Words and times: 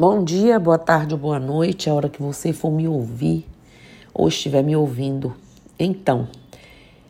Bom 0.00 0.24
dia, 0.24 0.58
boa 0.58 0.78
tarde 0.78 1.12
ou 1.12 1.20
boa 1.20 1.38
noite, 1.38 1.90
a 1.90 1.92
hora 1.92 2.08
que 2.08 2.22
você 2.22 2.54
for 2.54 2.72
me 2.72 2.88
ouvir 2.88 3.44
ou 4.14 4.28
estiver 4.28 4.62
me 4.62 4.74
ouvindo. 4.74 5.36
Então, 5.78 6.26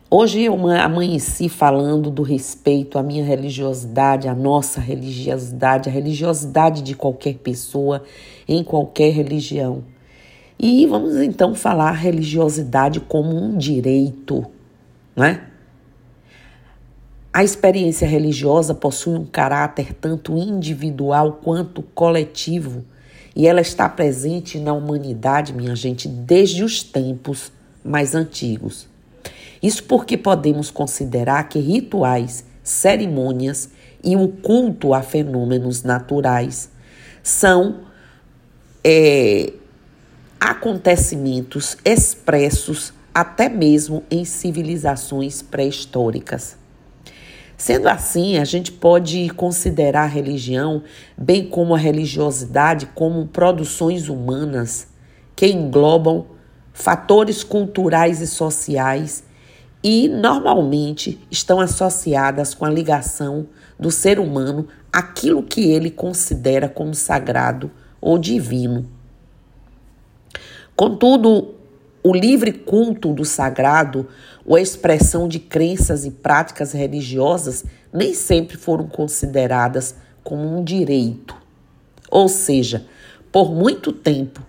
hoje 0.09 0.41
eu 0.41 0.53
amanheci 0.69 1.47
falando 1.47 2.11
do 2.11 2.21
respeito 2.21 2.99
à 2.99 3.01
minha 3.01 3.23
religiosidade, 3.23 4.27
à 4.27 4.35
nossa 4.35 4.81
religiosidade, 4.81 5.87
à 5.87 5.91
religiosidade 5.93 6.81
de 6.81 6.93
qualquer 6.93 7.35
pessoa 7.35 8.03
em 8.45 8.61
qualquer 8.61 9.13
religião. 9.13 9.85
E 10.59 10.85
vamos 10.85 11.15
então 11.15 11.55
falar 11.55 11.93
religiosidade 11.93 12.99
como 12.99 13.33
um 13.33 13.57
direito, 13.57 14.45
não 15.15 15.23
é? 15.23 15.50
A 17.33 17.45
experiência 17.45 18.05
religiosa 18.05 18.73
possui 18.73 19.15
um 19.15 19.25
caráter 19.25 19.93
tanto 19.93 20.37
individual 20.37 21.39
quanto 21.41 21.81
coletivo 21.81 22.83
e 23.33 23.47
ela 23.47 23.61
está 23.61 23.87
presente 23.87 24.59
na 24.59 24.73
humanidade, 24.73 25.53
minha 25.53 25.73
gente, 25.73 26.09
desde 26.09 26.61
os 26.61 26.83
tempos 26.83 27.49
mais 27.85 28.13
antigos. 28.13 28.85
Isso 29.63 29.83
porque 29.85 30.17
podemos 30.17 30.69
considerar 30.69 31.47
que 31.47 31.57
rituais, 31.57 32.43
cerimônias 32.61 33.69
e 34.03 34.17
o 34.17 34.27
culto 34.27 34.93
a 34.93 35.01
fenômenos 35.01 35.83
naturais 35.83 36.69
são 37.23 37.81
é, 38.83 39.53
acontecimentos 40.37 41.77
expressos 41.85 42.91
até 43.13 43.47
mesmo 43.47 44.03
em 44.11 44.25
civilizações 44.25 45.41
pré-históricas. 45.41 46.59
Sendo 47.61 47.89
assim, 47.89 48.39
a 48.39 48.43
gente 48.43 48.71
pode 48.71 49.29
considerar 49.35 50.05
a 50.05 50.07
religião, 50.07 50.81
bem 51.15 51.47
como 51.47 51.75
a 51.75 51.77
religiosidade, 51.77 52.87
como 52.95 53.27
produções 53.27 54.09
humanas 54.09 54.87
que 55.35 55.45
englobam 55.45 56.25
fatores 56.73 57.43
culturais 57.43 58.19
e 58.19 58.25
sociais 58.25 59.23
e 59.83 60.07
normalmente 60.09 61.19
estão 61.29 61.59
associadas 61.59 62.55
com 62.55 62.65
a 62.65 62.69
ligação 62.71 63.45
do 63.79 63.91
ser 63.91 64.19
humano 64.19 64.67
àquilo 64.91 65.43
que 65.43 65.69
ele 65.69 65.91
considera 65.91 66.67
como 66.67 66.95
sagrado 66.95 67.69
ou 68.01 68.17
divino. 68.17 68.89
Contudo, 70.75 71.53
o 72.03 72.11
livre 72.11 72.51
culto 72.51 73.13
do 73.13 73.23
sagrado 73.23 74.07
ou 74.45 74.55
a 74.55 74.61
expressão 74.61 75.27
de 75.27 75.39
crenças 75.39 76.05
e 76.05 76.11
práticas 76.11 76.71
religiosas 76.71 77.63
nem 77.93 78.13
sempre 78.13 78.57
foram 78.57 78.87
consideradas 78.87 79.95
como 80.23 80.57
um 80.57 80.63
direito. 80.63 81.35
Ou 82.09 82.27
seja, 82.27 82.85
por 83.31 83.53
muito 83.53 83.91
tempo, 83.91 84.41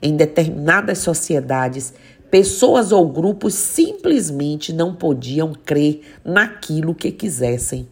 em 0.00 0.16
determinadas 0.16 0.98
sociedades, 0.98 1.92
pessoas 2.30 2.92
ou 2.92 3.08
grupos 3.08 3.54
simplesmente 3.54 4.72
não 4.72 4.94
podiam 4.94 5.52
crer 5.52 6.02
naquilo 6.24 6.94
que 6.94 7.10
quisessem. 7.10 7.88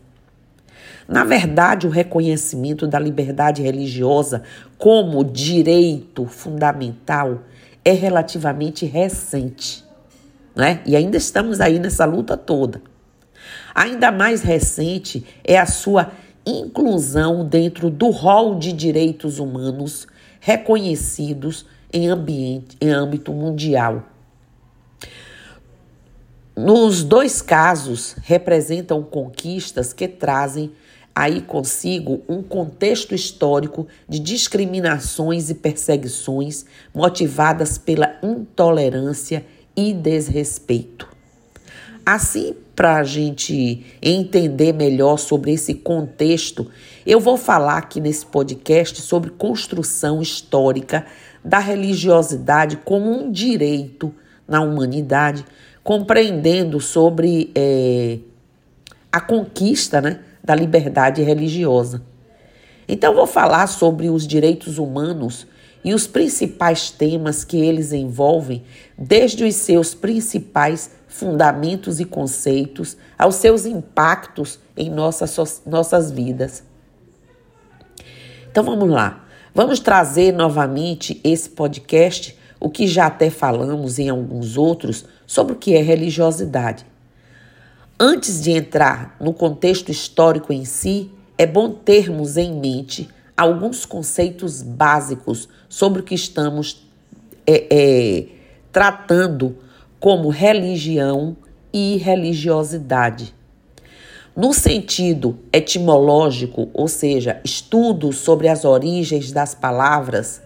Na 1.09 1.25
verdade, 1.25 1.87
o 1.87 1.91
reconhecimento 1.91 2.87
da 2.87 2.99
liberdade 2.99 3.63
religiosa 3.63 4.43
como 4.77 5.25
direito 5.25 6.27
fundamental 6.27 7.43
é 7.85 7.93
relativamente 7.93 8.85
recente, 8.85 9.85
né? 10.57 10.81
E 10.87 10.97
ainda 10.97 11.19
estamos 11.19 11.61
aí 11.61 11.79
nessa 11.79 12.07
luta 12.07 12.37
toda. 12.37 12.81
Ainda 13.75 14.11
mais 14.11 14.41
recente 14.41 15.25
é 15.45 15.59
a 15.59 15.67
sua 15.67 16.11
inclusão 16.47 17.47
dentro 17.47 17.91
do 17.91 18.09
rol 18.09 18.59
de 18.59 18.73
direitos 18.73 19.39
humanos 19.39 20.07
reconhecidos 20.41 21.67
em, 21.93 22.09
ambiente, 22.09 22.77
em 22.81 22.91
âmbito 22.91 23.33
mundial. 23.33 24.05
Nos 26.57 27.05
dois 27.05 27.43
casos, 27.43 28.17
representam 28.23 29.03
conquistas 29.03 29.93
que 29.93 30.09
trazem 30.09 30.73
aí 31.15 31.43
consigo 31.43 32.23
um 32.29 32.43
contexto 32.43 33.15
histórico 33.15 33.87
de 34.09 34.19
discriminações 34.19 35.51
e 35.51 35.55
perseguições 35.55 36.65
motivadas 36.95 37.77
pela 37.77 38.19
intolerância 38.23 39.45
e 39.77 39.93
desrespeito. 39.93 41.09
Assim, 42.05 42.55
para 42.75 42.97
a 42.97 43.05
gente 43.05 43.85
entender 44.01 44.73
melhor 44.73 45.17
sobre 45.17 45.53
esse 45.53 45.75
contexto, 45.75 46.71
eu 47.05 47.19
vou 47.19 47.37
falar 47.37 47.79
aqui 47.79 48.01
nesse 48.01 48.25
podcast 48.25 49.01
sobre 49.03 49.31
construção 49.31 50.23
histórica 50.23 51.05
da 51.45 51.59
religiosidade 51.59 52.77
como 52.79 53.11
um 53.11 53.31
direito 53.31 54.15
na 54.47 54.61
humanidade, 54.61 55.45
compreendendo 55.83 56.81
sobre 56.81 57.51
é, 57.55 58.19
a 59.11 59.21
conquista, 59.21 60.01
né? 60.01 60.21
da 60.47 60.55
liberdade 60.55 61.23
religiosa. 61.23 62.03
Então, 62.89 63.13
vou 63.13 63.27
falar 63.27 63.67
sobre 63.67 64.09
os 64.09 64.25
direitos 64.25 64.79
humanos 64.79 65.45
e 65.87 65.95
os 65.95 66.05
principais 66.05 66.91
temas 66.91 67.45
que 67.45 67.59
eles 67.59 67.93
envolvem, 67.93 68.65
desde 68.99 69.45
os 69.45 69.55
seus 69.55 69.95
principais 69.95 70.91
fundamentos 71.07 72.01
e 72.01 72.05
conceitos 72.05 72.97
aos 73.17 73.37
seus 73.37 73.65
impactos 73.65 74.59
em 74.77 74.91
nossas, 74.91 75.63
nossas 75.65 76.11
vidas. 76.11 76.65
Então 78.51 78.65
vamos 78.65 78.91
lá. 78.91 79.25
Vamos 79.55 79.79
trazer 79.79 80.33
novamente 80.33 81.21
esse 81.23 81.49
podcast, 81.49 82.37
o 82.59 82.69
que 82.69 82.89
já 82.89 83.07
até 83.07 83.31
falamos 83.31 84.01
em 84.01 84.09
alguns 84.09 84.59
outros, 84.59 85.05
sobre 85.25 85.53
o 85.53 85.57
que 85.57 85.77
é 85.77 85.83
religiosidade. 85.83 86.85
Antes 87.99 88.43
de 88.43 88.51
entrar 88.51 89.17
no 89.21 89.33
contexto 89.33 89.93
histórico 89.93 90.53
em 90.53 90.65
si, 90.65 91.13
é 91.39 91.47
bom 91.47 91.71
termos 91.71 92.37
em 92.37 92.53
mente 92.53 93.09
alguns 93.37 93.85
conceitos 93.85 94.63
básicos 94.63 95.49
sobre 95.69 96.01
o 96.01 96.05
que 96.05 96.15
estamos 96.15 96.87
é, 97.47 97.67
é, 97.71 98.27
tratando 98.73 99.57
como 100.01 100.29
religião 100.29 101.37
e 101.73 101.97
religiosidade. 101.97 103.35
No 104.35 104.53
sentido 104.53 105.39
etimológico, 105.53 106.69
ou 106.75 106.89
seja, 106.89 107.41
estudo 107.45 108.13
sobre 108.13 108.49
as 108.49 108.65
origens 108.65 109.33
das 109.33 109.55
palavras, 109.55 110.43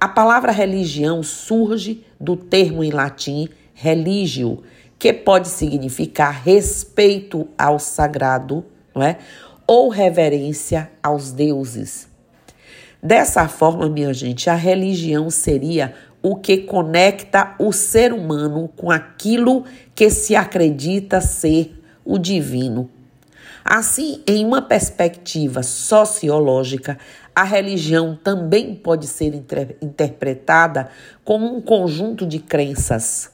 a 0.00 0.08
palavra 0.08 0.52
religião 0.52 1.22
surge 1.22 2.04
do 2.18 2.36
termo 2.36 2.82
em 2.82 2.90
latim 2.90 3.48
religio, 3.74 4.62
que 4.98 5.12
pode 5.12 5.48
significar 5.48 6.42
respeito 6.42 7.46
ao 7.56 7.78
sagrado, 7.78 8.64
não 8.94 9.02
é? 9.02 9.18
Ou 9.66 9.88
reverência 9.88 10.90
aos 11.02 11.30
deuses. 11.30 12.07
Dessa 13.02 13.46
forma, 13.46 13.88
minha 13.88 14.12
gente, 14.12 14.50
a 14.50 14.54
religião 14.54 15.30
seria 15.30 15.94
o 16.20 16.34
que 16.34 16.58
conecta 16.58 17.54
o 17.58 17.72
ser 17.72 18.12
humano 18.12 18.68
com 18.76 18.90
aquilo 18.90 19.64
que 19.94 20.10
se 20.10 20.34
acredita 20.34 21.20
ser 21.20 21.80
o 22.04 22.18
divino. 22.18 22.90
Assim, 23.64 24.22
em 24.26 24.44
uma 24.44 24.62
perspectiva 24.62 25.62
sociológica, 25.62 26.98
a 27.34 27.44
religião 27.44 28.18
também 28.20 28.74
pode 28.74 29.06
ser 29.06 29.32
interpretada 29.80 30.88
como 31.24 31.54
um 31.54 31.60
conjunto 31.60 32.26
de 32.26 32.40
crenças 32.40 33.30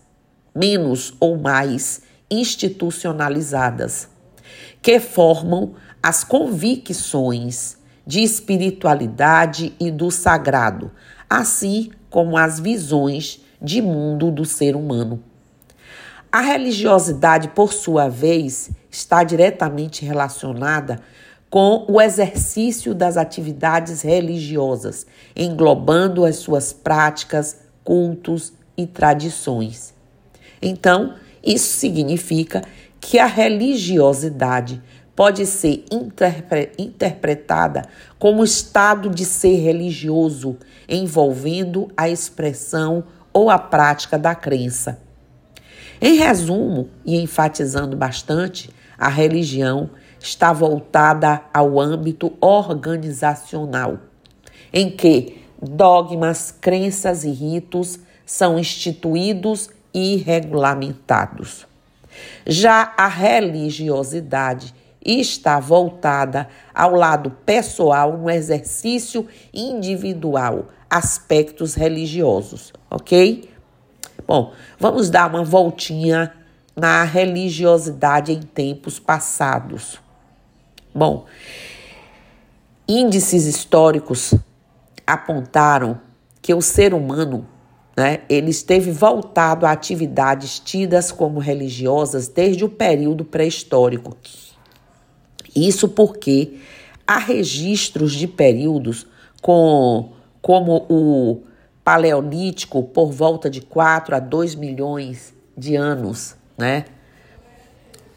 menos 0.55 1.15
ou 1.19 1.39
mais 1.39 2.03
institucionalizadas, 2.31 4.09
que 4.83 5.01
formam 5.01 5.75
as 6.03 6.23
convicções 6.23 7.79
de 8.07 8.23
espiritualidade 8.23 9.75
e 9.81 9.91
do 9.91 10.11
sagrado, 10.11 10.91
assim 11.29 11.91
como 12.11 12.37
as 12.37 12.61
visões 12.61 13.41
de 13.61 13.81
mundo 13.81 14.31
do 14.31 14.45
ser 14.45 14.77
humano. 14.77 15.23
A 16.31 16.41
religiosidade, 16.41 17.49
por 17.49 17.73
sua 17.73 18.09
vez, 18.09 18.71
está 18.91 19.23
diretamente 19.23 20.05
relacionada 20.05 21.01
com 21.49 21.85
o 21.89 22.01
exercício 22.01 22.93
das 22.93 23.17
atividades 23.17 24.03
religiosas, 24.03 25.07
englobando 25.37 26.25
as 26.25 26.37
suas 26.37 26.73
práticas, 26.73 27.59
cultos 27.85 28.53
e 28.77 28.87
tradições. 28.87 29.95
Então, 30.61 31.15
isso 31.45 31.79
significa 31.79 32.63
que 33.01 33.19
a 33.19 33.27
religiosidade 33.27 34.83
pode 35.15 35.47
ser 35.47 35.85
interpre 35.91 36.73
interpretada 36.79 37.89
como 38.19 38.45
estado 38.45 39.11
de 39.11 39.25
ser 39.25 39.57
religioso, 39.57 40.57
envolvendo 40.89 41.89
a 41.97 42.09
expressão 42.09 43.05
ou 43.33 43.51
a 43.51 43.59
prática 43.59 44.19
da 44.19 44.35
crença. 44.35 44.99
Em 46.01 46.17
resumo, 46.17 46.89
e 47.05 47.17
enfatizando 47.17 47.97
bastante, 47.97 48.71
a 48.99 49.09
religião 49.09 49.91
está 50.19 50.53
voltada 50.53 51.43
ao 51.53 51.79
âmbito 51.79 52.33
organizacional, 52.41 53.99
em 54.73 54.91
que 54.91 55.43
dogmas, 55.61 56.51
crenças 56.51 57.25
e 57.25 57.31
ritos 57.31 57.99
são 58.27 58.59
instituídos 58.59 59.71
e 59.93 60.17
regulamentados. 60.17 61.67
Já 62.47 62.93
a 62.97 63.07
religiosidade 63.07 64.75
está 65.05 65.61
voltada 65.61 66.49
ao 66.75 66.95
lado 66.95 67.31
pessoal 67.45 68.17
no 68.17 68.31
exercício 68.31 69.27
individual, 69.53 70.69
aspectos 70.89 71.75
religiosos, 71.75 72.73
ok? 72.91 73.51
Bom, 74.27 74.53
vamos 74.79 75.11
dar 75.11 75.29
uma 75.29 75.45
voltinha 75.45 76.33
na 76.75 77.05
religiosidade 77.05 78.33
em 78.33 78.41
tempos 78.41 78.99
passados. 78.99 80.01
Bom, 80.95 81.27
índices 82.89 83.47
históricos 83.47 84.35
apontaram 85.07 86.01
que 86.41 86.55
o 86.55 86.63
ser 86.63 86.95
humano 86.95 87.47
né, 87.97 88.23
ele 88.29 88.51
esteve 88.51 88.91
voltado 88.91 89.67
a 89.67 89.71
atividades 89.71 90.59
tidas 90.59 91.13
como 91.13 91.39
religiosas 91.39 92.29
desde 92.29 92.65
o 92.65 92.69
período 92.69 93.25
pré-histórico. 93.25 94.17
Isso 95.55 95.89
porque 95.89 96.55
há 97.07 97.19
registros 97.19 98.13
de 98.13 98.27
períodos 98.27 99.07
com, 99.41 100.13
como 100.41 100.87
o 100.89 101.43
Paleolítico, 101.85 102.83
por 102.83 103.13
volta 103.13 103.51
de 103.51 103.61
4 103.61 104.17
a 104.17 104.19
2 104.19 104.55
milhões 104.55 105.35
de 105.57 105.77
anos, 105.77 106.35
né? 106.57 106.87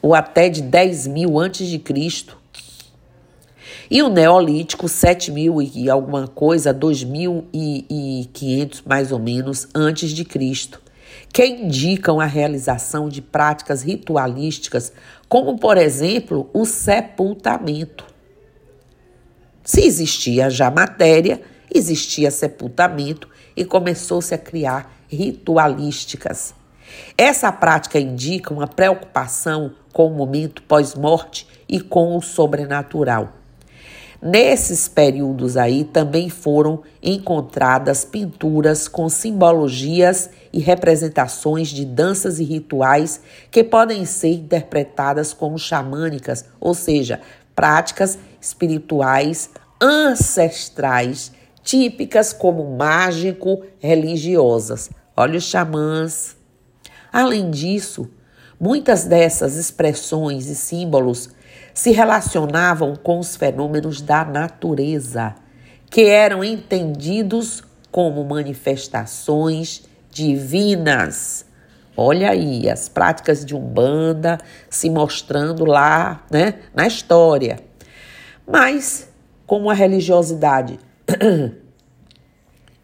Ou 0.02 0.16
até 0.16 0.48
de 0.50 0.62
10 0.62 1.08
mil 1.08 1.38
antes 1.38 1.68
de 1.68 1.78
Cristo. 1.78 2.38
E 3.90 4.02
o 4.02 4.10
Neolítico, 4.10 4.90
7 4.90 5.32
mil 5.32 5.62
e 5.62 5.90
alguma 5.90 6.28
coisa, 6.28 6.74
2.500 6.74 8.82
mais 8.86 9.12
ou 9.12 9.20
menos 9.20 9.68
antes 9.74 10.12
de 10.12 10.24
Cristo, 10.26 10.82
que 11.34 11.46
indicam 11.46 12.20
a 12.20 12.26
realização 12.26 13.10
de 13.10 13.22
práticas 13.22 13.82
ritualísticas, 13.82 14.92
como 15.30 15.58
por 15.58 15.78
exemplo 15.78 16.50
o 16.54 16.66
sepultamento. 16.66 18.06
Se 19.64 19.82
existia 19.82 20.50
já 20.50 20.72
matéria, 20.72 21.42
existia 21.74 22.32
sepultamento 22.32 23.28
e 23.56 23.66
começou-se 23.66 24.34
a 24.34 24.38
criar 24.38 25.04
ritualísticas. 25.10 26.54
Essa 27.18 27.52
prática 27.52 28.00
indica 28.00 28.54
uma 28.54 28.68
preocupação 28.68 29.74
com 29.92 30.08
o 30.08 30.16
momento 30.16 30.62
pós-morte 30.64 31.48
e 31.68 31.82
com 31.82 32.16
o 32.16 32.22
sobrenatural. 32.22 33.34
Nesses 34.22 34.88
períodos 34.88 35.58
aí 35.58 35.84
também 35.84 36.30
foram 36.30 36.82
encontradas 37.04 38.04
pinturas 38.04 38.88
com 38.88 39.08
simbologias 39.10 40.30
e 40.58 40.60
representações 40.60 41.68
de 41.68 41.86
danças 41.86 42.40
e 42.40 42.44
rituais 42.44 43.22
que 43.52 43.64
podem 43.64 44.06
ser 44.06 44.30
interpretadas 44.30 45.32
como 45.32 45.60
xamânicas, 45.60 46.46
ou 46.60 46.74
seja, 46.74 47.22
práticas 47.56 48.18
espirituais 48.42 49.52
ancestrais 49.80 51.32
típicas 51.62 52.34
como 52.34 52.76
mágico 52.76 53.62
religiosas. 53.78 54.90
Olha 55.16 55.38
os 55.38 55.44
xamãs. 55.44 56.36
Além 57.14 57.52
disso, 57.52 58.10
muitas 58.60 59.06
dessas 59.06 59.58
expressões 59.58 60.48
e 60.48 60.56
símbolos 60.56 61.30
se 61.72 61.92
relacionavam 61.92 62.96
com 62.96 63.20
os 63.20 63.36
fenômenos 63.36 64.02
da 64.02 64.26
natureza, 64.26 65.36
que 65.88 66.06
eram 66.06 66.44
entendidos 66.44 67.62
como 67.92 68.24
manifestações 68.24 69.84
divinas. 70.18 71.46
Olha 71.96 72.32
aí 72.32 72.70
as 72.70 72.90
práticas 72.90 73.46
de 73.46 73.56
Umbanda 73.56 74.40
se 74.70 74.90
mostrando 74.90 75.64
lá, 75.64 76.24
né, 76.32 76.56
na 76.74 76.88
história. 76.88 77.60
Mas 78.46 79.10
como 79.46 79.70
a 79.70 79.74
religiosidade 79.74 80.80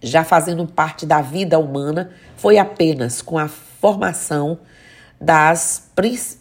já 0.02 0.24
fazendo 0.24 0.66
parte 0.68 1.06
da 1.06 1.22
vida 1.22 1.58
humana, 1.58 2.12
foi 2.36 2.58
apenas 2.58 3.22
com 3.22 3.38
a 3.38 3.48
formação 3.48 4.60
das, 5.24 5.90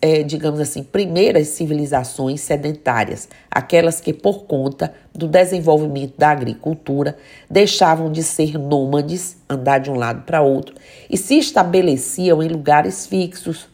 é, 0.00 0.25
digamos 0.25 0.58
assim, 0.58 0.82
primeiras 0.82 1.49
civilizações 1.49 2.40
sedentárias, 2.40 3.29
aquelas 3.49 4.00
que, 4.00 4.12
por 4.12 4.43
conta 4.43 4.93
do 5.14 5.29
desenvolvimento 5.29 6.19
da 6.19 6.31
agricultura, 6.31 7.17
deixavam 7.49 8.11
de 8.11 8.25
ser 8.25 8.58
nômades, 8.58 9.37
andar 9.49 9.79
de 9.79 9.88
um 9.88 9.94
lado 9.94 10.23
para 10.23 10.43
outro, 10.43 10.75
e 11.08 11.17
se 11.17 11.38
estabeleciam 11.38 12.43
em 12.43 12.49
lugares 12.49 13.06
fixos. 13.06 13.69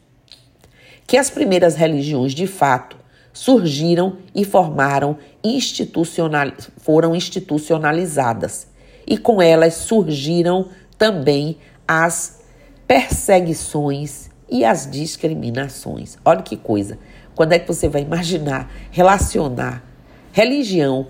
Que 1.06 1.16
as 1.16 1.30
primeiras 1.30 1.74
religiões, 1.74 2.34
de 2.34 2.46
fato, 2.46 2.98
surgiram 3.32 4.18
e 4.34 4.44
formaram 4.44 5.16
institucional, 5.42 6.52
foram 6.76 7.16
institucionalizadas. 7.16 8.66
E 9.06 9.16
com 9.16 9.40
elas 9.40 9.72
surgiram 9.72 10.68
também 10.98 11.56
as 11.86 12.40
perseguições 12.86 14.27
e 14.50 14.64
as 14.64 14.90
discriminações. 14.90 16.16
Olha 16.24 16.42
que 16.42 16.56
coisa. 16.56 16.98
Quando 17.34 17.52
é 17.52 17.58
que 17.58 17.68
você 17.68 17.88
vai 17.88 18.02
imaginar, 18.02 18.70
relacionar 18.90 19.84
religião, 20.32 21.06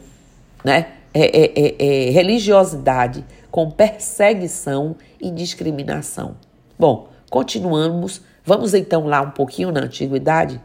né? 0.64 0.92
É, 1.14 1.20
é, 1.20 1.52
é, 1.56 1.76
é, 1.78 2.10
religiosidade 2.10 3.24
com 3.50 3.70
perseguição 3.70 4.94
e 5.20 5.30
discriminação. 5.30 6.36
Bom, 6.78 7.08
continuamos. 7.30 8.20
Vamos 8.44 8.74
então 8.74 9.06
lá 9.06 9.22
um 9.22 9.30
pouquinho 9.30 9.72
na 9.72 9.80
antiguidade? 9.80 10.60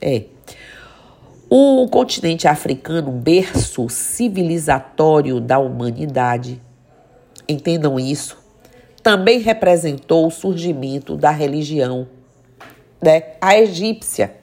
É. 0.00 0.24
O 1.48 1.86
continente 1.88 2.48
africano, 2.48 3.12
berço 3.12 3.88
civilizatório 3.88 5.40
da 5.40 5.58
humanidade, 5.60 6.60
entendam 7.48 7.98
isso, 7.98 8.36
também 9.06 9.38
representou 9.38 10.26
o 10.26 10.32
surgimento 10.32 11.16
da 11.16 11.30
religião, 11.30 12.08
né? 13.00 13.22
a 13.40 13.56
egípcia. 13.56 14.34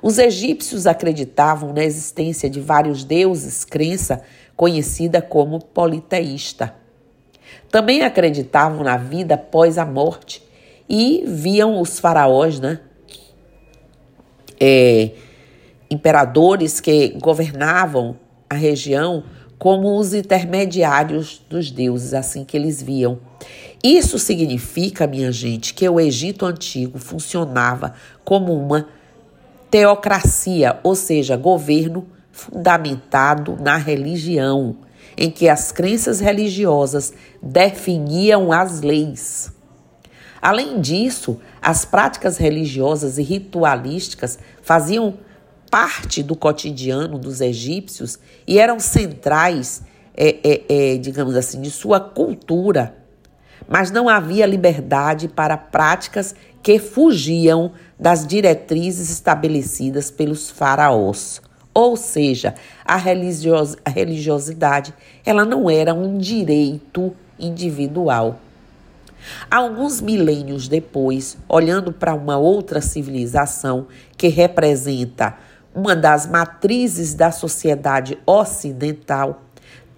Os 0.00 0.16
egípcios 0.16 0.86
acreditavam 0.86 1.74
na 1.74 1.84
existência 1.84 2.48
de 2.48 2.62
vários 2.62 3.04
deuses, 3.04 3.66
crença 3.66 4.22
conhecida 4.56 5.20
como 5.20 5.62
politeísta. 5.62 6.74
Também 7.70 8.00
acreditavam 8.00 8.82
na 8.82 8.96
vida 8.96 9.34
após 9.34 9.76
a 9.76 9.84
morte 9.84 10.42
e 10.88 11.24
viam 11.26 11.78
os 11.78 11.98
faraós, 11.98 12.58
né? 12.58 12.80
É, 14.58 15.10
imperadores 15.90 16.80
que 16.80 17.08
governavam 17.20 18.16
a 18.48 18.54
região 18.54 19.24
como 19.58 19.98
os 19.98 20.14
intermediários 20.14 21.42
dos 21.50 21.70
deuses, 21.70 22.14
assim 22.14 22.44
que 22.44 22.56
eles 22.56 22.80
viam. 22.80 23.18
Isso 23.82 24.18
significa, 24.18 25.06
minha 25.06 25.30
gente, 25.30 25.72
que 25.72 25.88
o 25.88 26.00
Egito 26.00 26.44
antigo 26.44 26.98
funcionava 26.98 27.94
como 28.24 28.52
uma 28.52 28.88
teocracia, 29.70 30.80
ou 30.82 30.94
seja, 30.94 31.36
governo 31.36 32.06
fundamentado 32.32 33.56
na 33.60 33.76
religião, 33.76 34.76
em 35.16 35.30
que 35.30 35.48
as 35.48 35.72
crenças 35.72 36.20
religiosas 36.20 37.12
definiam 37.42 38.52
as 38.52 38.80
leis. 38.80 39.52
Além 40.40 40.80
disso, 40.80 41.38
as 41.60 41.84
práticas 41.84 42.36
religiosas 42.36 43.18
e 43.18 43.22
ritualísticas 43.22 44.38
faziam 44.62 45.18
parte 45.70 46.22
do 46.22 46.34
cotidiano 46.36 47.18
dos 47.18 47.40
egípcios 47.40 48.18
e 48.46 48.58
eram 48.58 48.80
centrais, 48.80 49.82
é, 50.16 50.36
é, 50.42 50.64
é, 50.94 50.96
digamos 50.96 51.36
assim, 51.36 51.60
de 51.60 51.70
sua 51.70 52.00
cultura. 52.00 52.97
Mas 53.68 53.90
não 53.90 54.08
havia 54.08 54.46
liberdade 54.46 55.28
para 55.28 55.56
práticas 55.56 56.34
que 56.62 56.78
fugiam 56.78 57.72
das 57.98 58.26
diretrizes 58.26 59.10
estabelecidas 59.10 60.10
pelos 60.10 60.50
faraós. 60.50 61.40
Ou 61.74 61.96
seja, 61.96 62.54
a, 62.84 62.96
religios, 62.96 63.76
a 63.84 63.90
religiosidade 63.90 64.92
ela 65.24 65.44
não 65.44 65.70
era 65.70 65.94
um 65.94 66.18
direito 66.18 67.14
individual. 67.38 68.40
Alguns 69.50 70.00
milênios 70.00 70.68
depois, 70.68 71.36
olhando 71.48 71.92
para 71.92 72.14
uma 72.14 72.38
outra 72.38 72.80
civilização 72.80 73.86
que 74.16 74.28
representa 74.28 75.36
uma 75.74 75.94
das 75.94 76.26
matrizes 76.26 77.14
da 77.14 77.30
sociedade 77.30 78.18
ocidental, 78.26 79.42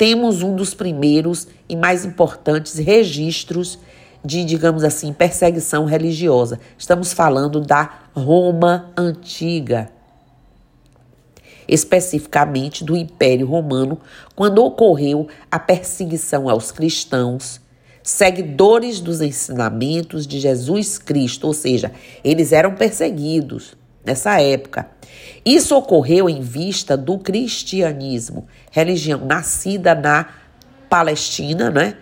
temos 0.00 0.42
um 0.42 0.56
dos 0.56 0.72
primeiros 0.72 1.46
e 1.68 1.76
mais 1.76 2.06
importantes 2.06 2.78
registros 2.78 3.78
de, 4.24 4.46
digamos 4.46 4.82
assim, 4.82 5.12
perseguição 5.12 5.84
religiosa. 5.84 6.58
Estamos 6.78 7.12
falando 7.12 7.60
da 7.60 8.04
Roma 8.16 8.90
antiga. 8.96 9.90
especificamente 11.68 12.82
do 12.82 12.96
Império 12.96 13.46
Romano, 13.46 14.00
quando 14.34 14.64
ocorreu 14.64 15.28
a 15.50 15.58
perseguição 15.58 16.48
aos 16.48 16.72
cristãos, 16.72 17.60
seguidores 18.02 19.00
dos 19.00 19.20
ensinamentos 19.20 20.26
de 20.26 20.40
Jesus 20.40 20.98
Cristo, 20.98 21.46
ou 21.46 21.52
seja, 21.52 21.92
eles 22.24 22.52
eram 22.52 22.74
perseguidos 22.74 23.76
nessa 24.04 24.40
época. 24.40 24.88
Isso 25.44 25.76
ocorreu 25.76 26.28
em 26.28 26.40
vista 26.40 26.96
do 26.96 27.18
cristianismo, 27.18 28.46
religião 28.70 29.24
nascida 29.24 29.94
na 29.94 30.26
Palestina, 30.88 31.70
né? 31.70 31.96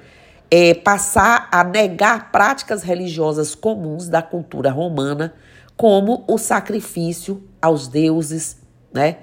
É, 0.51 0.73
passar 0.73 1.49
a 1.53 1.63
negar 1.63 2.33
práticas 2.33 2.83
religiosas 2.83 3.55
comuns 3.55 4.09
da 4.09 4.23
cultura 4.23 4.71
romana, 4.71 5.35
como 5.77 6.25
o 6.27 6.39
sacrifício 6.39 7.43
aos 7.61 7.87
deuses, 7.87 8.57
né? 8.93 9.19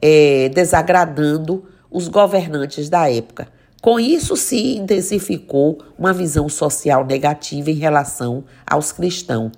É, 0.00 0.48
desagradando 0.50 1.66
os 1.90 2.06
governantes 2.06 2.88
da 2.88 3.10
época. 3.10 3.48
Com 3.82 3.98
isso, 3.98 4.36
se 4.36 4.76
intensificou 4.76 5.78
uma 5.98 6.12
visão 6.12 6.48
social 6.48 7.04
negativa 7.04 7.70
em 7.70 7.74
relação 7.74 8.44
aos 8.66 8.92
cristão, 8.92 9.50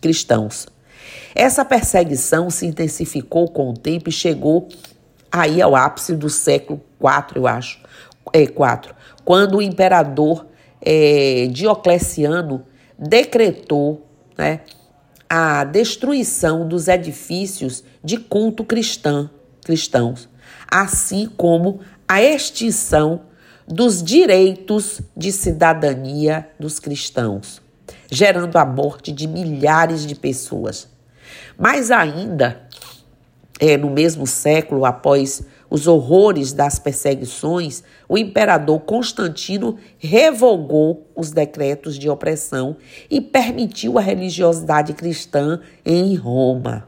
cristãos. 0.00 0.66
Essa 1.34 1.64
perseguição 1.64 2.50
se 2.50 2.66
intensificou 2.66 3.48
com 3.48 3.70
o 3.70 3.74
tempo 3.74 4.08
e 4.08 4.12
chegou 4.12 4.68
aí 5.30 5.60
ao 5.60 5.74
ápice 5.74 6.14
do 6.14 6.30
século 6.30 6.80
IV, 7.00 7.36
eu 7.36 7.46
acho, 7.46 7.80
é, 8.32 8.42
IV, 8.42 8.94
quando 9.24 9.56
o 9.56 9.62
imperador 9.62 10.46
é, 10.80 11.48
Diocleciano 11.50 12.64
decretou 12.98 14.06
né, 14.38 14.60
a 15.28 15.64
destruição 15.64 16.68
dos 16.68 16.86
edifícios 16.86 17.82
de 18.02 18.18
culto 18.18 18.62
cristão, 18.62 19.28
cristãos, 19.64 20.28
assim 20.70 21.28
como 21.36 21.80
a 22.06 22.22
extinção 22.22 23.22
dos 23.66 24.02
direitos 24.02 25.00
de 25.16 25.32
cidadania 25.32 26.48
dos 26.60 26.78
cristãos, 26.78 27.62
gerando 28.10 28.56
a 28.56 28.64
morte 28.64 29.10
de 29.10 29.26
milhares 29.26 30.06
de 30.06 30.14
pessoas. 30.14 30.93
Mais 31.58 31.90
ainda, 31.90 32.62
é, 33.60 33.76
no 33.76 33.90
mesmo 33.90 34.26
século, 34.26 34.84
após 34.84 35.44
os 35.70 35.86
horrores 35.86 36.52
das 36.52 36.78
perseguições, 36.78 37.82
o 38.08 38.16
imperador 38.16 38.80
Constantino 38.80 39.76
revogou 39.98 41.06
os 41.16 41.30
decretos 41.30 41.98
de 41.98 42.08
opressão 42.08 42.76
e 43.10 43.20
permitiu 43.20 43.98
a 43.98 44.00
religiosidade 44.00 44.92
cristã 44.92 45.60
em 45.84 46.14
Roma. 46.14 46.86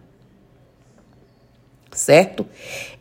Certo? 1.90 2.46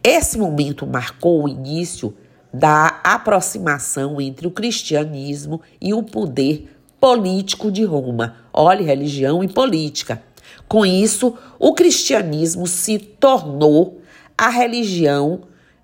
Esse 0.03 0.37
momento 0.37 0.87
marcou 0.87 1.43
o 1.43 1.49
início 1.49 2.15
da 2.53 3.01
aproximação 3.03 4.21
entre 4.21 4.47
o 4.47 4.51
cristianismo 4.51 5.61
e 5.81 5.93
o 5.93 6.01
poder 6.01 6.69
político 6.99 7.69
de 7.69 7.83
Roma. 7.83 8.37
Olhe, 8.53 8.83
religião 8.83 9.43
e 9.43 9.47
política. 9.47 10.23
Com 10.67 10.85
isso, 10.85 11.37
o 11.59 11.73
cristianismo 11.73 12.67
se 12.67 12.97
tornou 12.97 14.01
a 14.37 14.49
religião 14.49 15.41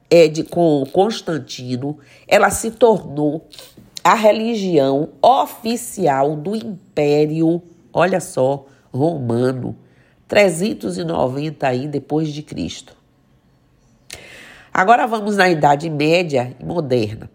é, 0.09 0.27
de, 0.27 0.43
com 0.43 0.83
Constantino, 0.91 1.97
ela 2.27 2.49
se 2.49 2.71
tornou 2.71 3.47
a 4.03 4.13
religião 4.13 5.09
oficial 5.21 6.35
do 6.35 6.55
Império, 6.55 7.61
olha 7.93 8.19
só, 8.19 8.65
romano, 8.91 9.75
390 10.27 11.67
aí 11.67 11.87
depois 11.87 12.29
de 12.29 12.41
Cristo. 12.41 12.95
Agora 14.73 15.05
vamos 15.05 15.37
na 15.37 15.49
Idade 15.49 15.89
Média 15.89 16.55
e 16.59 16.63
Moderna. 16.63 17.29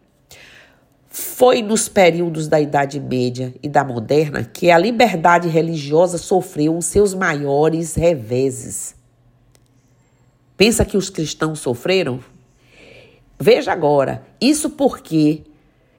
Foi 1.19 1.63
nos 1.63 1.89
períodos 1.89 2.47
da 2.47 2.61
Idade 2.61 3.01
Média 3.01 3.55
e 3.63 3.71
da 3.71 3.83
Moderna 3.83 4.45
que 4.45 4.71
a 4.71 4.77
liberdade 4.77 5.49
religiosa 5.49 6.19
sofreu 6.19 6.77
os 6.77 6.85
seus 6.85 7.15
maiores 7.15 7.95
reveses. 7.95 8.95
Pensa 10.59 10.85
que 10.85 10.95
os 10.95 11.09
cristãos 11.09 11.59
sofreram? 11.61 12.21
Veja 13.41 13.73
agora, 13.73 14.27
isso 14.39 14.69
porque 14.69 15.45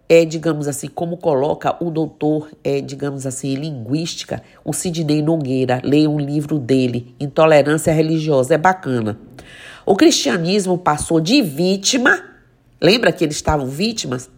é, 0.08 0.24
digamos 0.24 0.68
assim, 0.68 0.88
como 0.88 1.18
coloca 1.18 1.76
o 1.84 1.90
doutor, 1.90 2.52
é, 2.64 2.80
digamos 2.80 3.26
assim, 3.26 3.56
em 3.56 3.56
linguística, 3.56 4.44
o 4.64 4.72
Sidney 4.72 5.24
Nogueira, 5.24 5.82
leia 5.84 6.08
um 6.08 6.20
livro 6.20 6.60
dele, 6.60 7.16
Intolerância 7.20 7.92
Religiosa, 7.92 8.54
é 8.54 8.58
bacana. 8.60 9.20
O 9.84 9.96
cristianismo 9.96 10.78
passou 10.78 11.20
de 11.20 11.42
vítima, 11.42 12.24
lembra 12.80 13.12
que 13.12 13.24
eles 13.24 13.38
estavam 13.38 13.66
vítimas? 13.66 14.30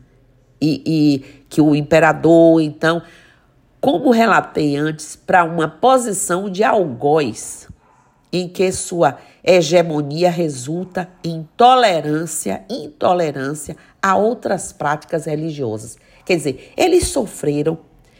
E, 0.61 0.83
e 0.85 1.19
que 1.49 1.61
o 1.61 1.75
imperador, 1.75 2.61
então, 2.61 3.01
como 3.79 4.11
relatei 4.11 4.75
antes, 4.75 5.15
para 5.15 5.43
uma 5.43 5.67
posição 5.67 6.49
de 6.49 6.63
algoz, 6.63 7.67
em 8.31 8.47
que 8.47 8.71
sua 8.71 9.17
hegemonia 9.43 10.29
resulta 10.29 11.09
em 11.23 11.47
tolerância, 11.55 12.63
intolerância 12.69 13.75
a 14.01 14.15
outras 14.15 14.71
práticas 14.71 15.25
religiosas. 15.25 15.97
Quer 16.25 16.35
dizer, 16.35 16.73
eles 16.77 17.07
sofreram 17.07 17.79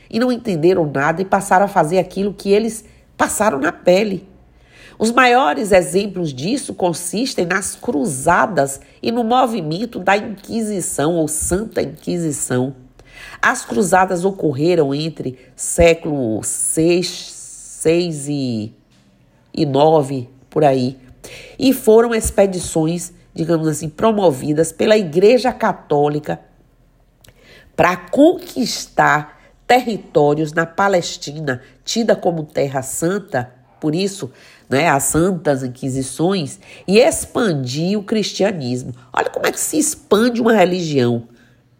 e 0.10 0.20
não 0.20 0.32
entenderam 0.32 0.90
nada 0.92 1.22
e 1.22 1.26
passaram 1.26 1.66
a 1.66 1.70
fazer 1.70 2.00
aquilo 2.00 2.34
que 2.34 2.52
eles 2.52 2.84
passaram 3.16 3.60
na 3.60 3.72
pele. 3.72 4.28
Os 5.00 5.12
maiores 5.12 5.72
exemplos 5.72 6.34
disso 6.34 6.74
consistem 6.74 7.46
nas 7.46 7.74
cruzadas 7.74 8.82
e 9.02 9.14
no 9.14 9.24
movimento 9.24 9.98
da 9.98 10.18
Inquisição 10.18 11.16
ou 11.16 11.26
Santa 11.26 11.82
Inquisição. 11.82 12.76
As 13.42 13.64
cruzadas 13.64 14.26
ocorreram 14.26 14.94
entre 14.94 15.40
século 15.56 16.44
6, 16.44 17.08
6 17.08 18.28
e, 18.28 18.74
e 19.54 19.66
9, 19.66 20.28
por 20.50 20.66
aí, 20.66 20.98
e 21.58 21.72
foram 21.72 22.14
expedições, 22.14 23.14
digamos 23.34 23.70
assim, 23.70 23.88
promovidas 23.88 24.74
pela 24.74 24.98
Igreja 24.98 25.54
Católica 25.54 26.42
para 27.74 27.96
conquistar 27.96 29.40
territórios 29.66 30.52
na 30.52 30.66
Palestina, 30.66 31.62
tida 31.86 32.18
como 32.18 32.44
Terra 32.44 32.82
Santa, 32.82 33.54
por 33.80 33.96
isso 33.96 34.30
né, 34.70 34.88
as 34.88 35.04
santas 35.04 35.64
inquisições 35.64 36.60
e 36.88 37.00
expandir 37.00 37.98
o 37.98 38.04
cristianismo. 38.04 38.94
Olha 39.12 39.30
como 39.30 39.48
é 39.48 39.52
que 39.52 39.60
se 39.60 39.80
expande 39.80 40.40
uma 40.40 40.54
religião. 40.54 41.28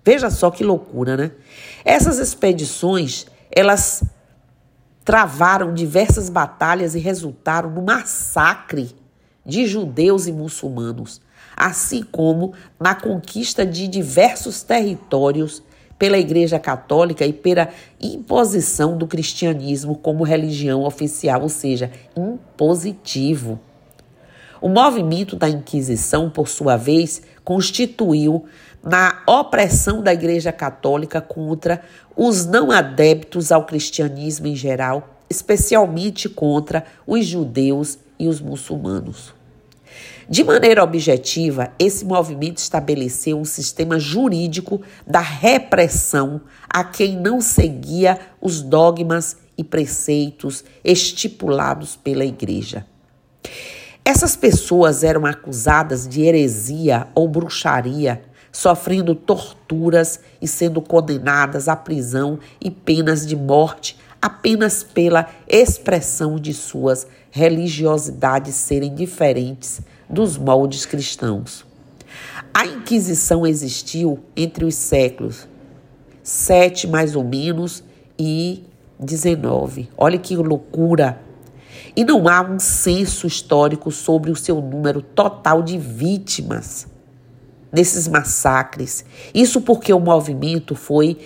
Veja 0.04 0.32
só 0.32 0.50
que 0.50 0.64
loucura, 0.64 1.16
né? 1.16 1.32
Essas 1.86 2.18
expedições, 2.18 3.28
elas 3.52 4.04
travaram 5.06 5.74
diversas 5.74 6.30
batalhas 6.30 6.96
e 6.96 7.00
resultaram 7.00 7.70
no 7.70 7.82
massacre 7.82 8.96
de 9.46 9.66
judeus 9.68 10.28
e 10.28 10.32
muçulmanos, 10.32 11.22
assim 11.56 12.04
como 12.04 12.54
na 12.80 12.96
conquista 12.96 13.66
de 13.66 13.88
diversos 13.88 14.64
territórios 14.64 15.64
pela 16.00 16.18
Igreja 16.18 16.58
Católica 16.58 17.26
e 17.26 17.34
pela 17.34 17.68
imposição 18.02 18.98
do 18.98 19.06
cristianismo 19.06 19.96
como 19.96 20.24
religião 20.24 20.84
oficial, 20.84 21.42
ou 21.42 21.50
seja, 21.50 21.92
impositivo. 22.16 23.60
O 24.62 24.70
movimento 24.70 25.36
da 25.36 25.50
Inquisição, 25.50 26.30
por 26.30 26.48
sua 26.48 26.78
vez, 26.78 27.22
constituiu 27.44 28.46
na 28.82 29.22
opressão 29.28 30.02
da 30.02 30.14
Igreja 30.14 30.54
Católica 30.54 31.20
contra 31.20 31.82
os 32.16 32.46
não 32.46 32.72
adeptos 32.72 33.52
ao 33.52 33.66
cristianismo 33.66 34.48
em 34.48 34.56
geral, 34.56 35.18
especialmente 35.30 36.30
contra 36.30 36.86
os 37.06 37.26
judeus 37.26 38.00
e 38.18 38.28
os 38.28 38.40
muçulmanos. 38.40 39.39
De 40.30 40.44
maneira 40.44 40.84
objetiva, 40.84 41.72
esse 41.80 42.06
movimento 42.06 42.58
estabeleceu 42.58 43.40
um 43.40 43.46
sistema 43.46 43.98
jurídico 43.98 44.82
da 45.08 45.22
repressão 45.22 46.42
a 46.70 46.84
quem 46.84 47.18
não 47.18 47.42
seguia 47.42 48.20
os 48.40 48.62
dogmas 48.62 49.38
e 49.58 49.64
preceitos 49.64 50.64
estipulados 50.84 51.96
pela 51.96 52.24
Igreja. 52.24 52.86
Essas 54.06 54.36
pessoas 54.36 55.04
eram 55.04 55.26
acusadas 55.26 56.08
de 56.08 56.22
heresia 56.22 57.08
ou 57.14 57.28
bruxaria, 57.28 58.22
sofrendo 58.52 59.14
torturas 59.14 60.20
e 60.42 60.48
sendo 60.48 60.82
condenadas 60.82 61.68
à 61.68 61.76
prisão 61.76 62.40
e 62.62 62.72
penas 62.72 63.26
de 63.26 63.36
morte 63.36 63.98
apenas 64.22 64.84
pela 64.84 65.30
expressão 65.48 66.38
de 66.38 66.54
suas 66.54 67.08
religiosidades 67.32 68.56
serem 68.56 68.94
diferentes 68.94 69.82
dos 70.10 70.38
moldes 70.38 70.86
cristãos. 70.86 71.66
A 72.54 72.66
Inquisição 72.66 73.46
existiu 73.46 74.20
entre 74.36 74.66
os 74.66 74.76
séculos 74.76 75.48
7 76.24 76.88
mais 76.88 77.16
ou 77.16 77.24
menos 77.24 77.84
e 78.18 78.64
19. 79.00 79.90
Olha 79.98 80.18
que 80.18 80.36
loucura! 80.36 81.30
e 81.96 82.04
não 82.04 82.28
há 82.28 82.42
um 82.42 82.60
censo 82.60 83.28
histórico 83.28 83.92
sobre 83.92 84.32
o 84.32 84.36
seu 84.36 84.62
número 84.62 85.02
total 85.02 85.62
de 85.62 85.78
vítimas 85.78 86.88
desses 87.72 88.08
massacres. 88.08 89.06
Isso 89.34 89.62
porque 89.62 89.94
o 89.94 90.00
movimento 90.00 90.76
foi 90.76 91.18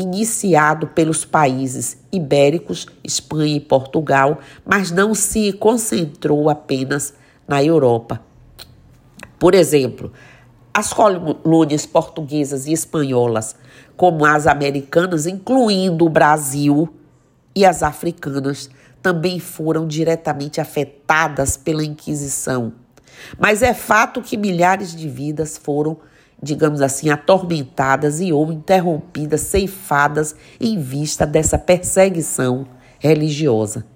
iniciado 0.00 0.88
pelos 0.88 1.24
países 1.24 1.98
ibéricos, 2.10 2.86
Espanha 3.04 3.56
e 3.56 3.60
Portugal, 3.60 4.38
mas 4.64 4.90
não 4.90 5.14
se 5.14 5.52
concentrou 5.52 6.48
apenas 6.48 7.14
na 7.46 7.62
Europa. 7.62 8.20
Por 9.38 9.54
exemplo, 9.54 10.12
as 10.72 10.92
colônias 10.92 11.86
portuguesas 11.86 12.66
e 12.66 12.72
espanholas, 12.72 13.56
como 13.96 14.24
as 14.24 14.46
americanas, 14.46 15.26
incluindo 15.26 16.06
o 16.06 16.10
Brasil, 16.10 16.88
e 17.54 17.64
as 17.64 17.82
africanas, 17.82 18.70
também 19.02 19.40
foram 19.40 19.86
diretamente 19.86 20.60
afetadas 20.60 21.56
pela 21.56 21.84
Inquisição. 21.84 22.72
Mas 23.38 23.62
é 23.62 23.74
fato 23.74 24.22
que 24.22 24.36
milhares 24.36 24.94
de 24.94 25.08
vidas 25.08 25.58
foram, 25.58 25.98
digamos 26.42 26.80
assim, 26.80 27.10
atormentadas 27.10 28.20
e 28.20 28.32
ou 28.32 28.52
interrompidas, 28.52 29.42
ceifadas 29.42 30.34
em 30.60 30.78
vista 30.78 31.26
dessa 31.26 31.58
perseguição 31.58 32.66
religiosa. 32.98 33.86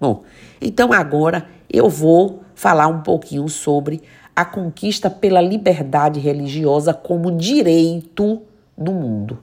Bom, 0.00 0.22
então 0.60 0.92
agora 0.92 1.46
eu 1.70 1.88
vou 1.88 2.42
falar 2.54 2.86
um 2.86 3.02
pouquinho 3.02 3.48
sobre 3.48 4.02
a 4.34 4.44
conquista 4.44 5.08
pela 5.08 5.40
liberdade 5.40 6.18
religiosa 6.18 6.92
como 6.92 7.30
direito 7.30 8.42
no 8.76 8.92
mundo. 8.92 9.38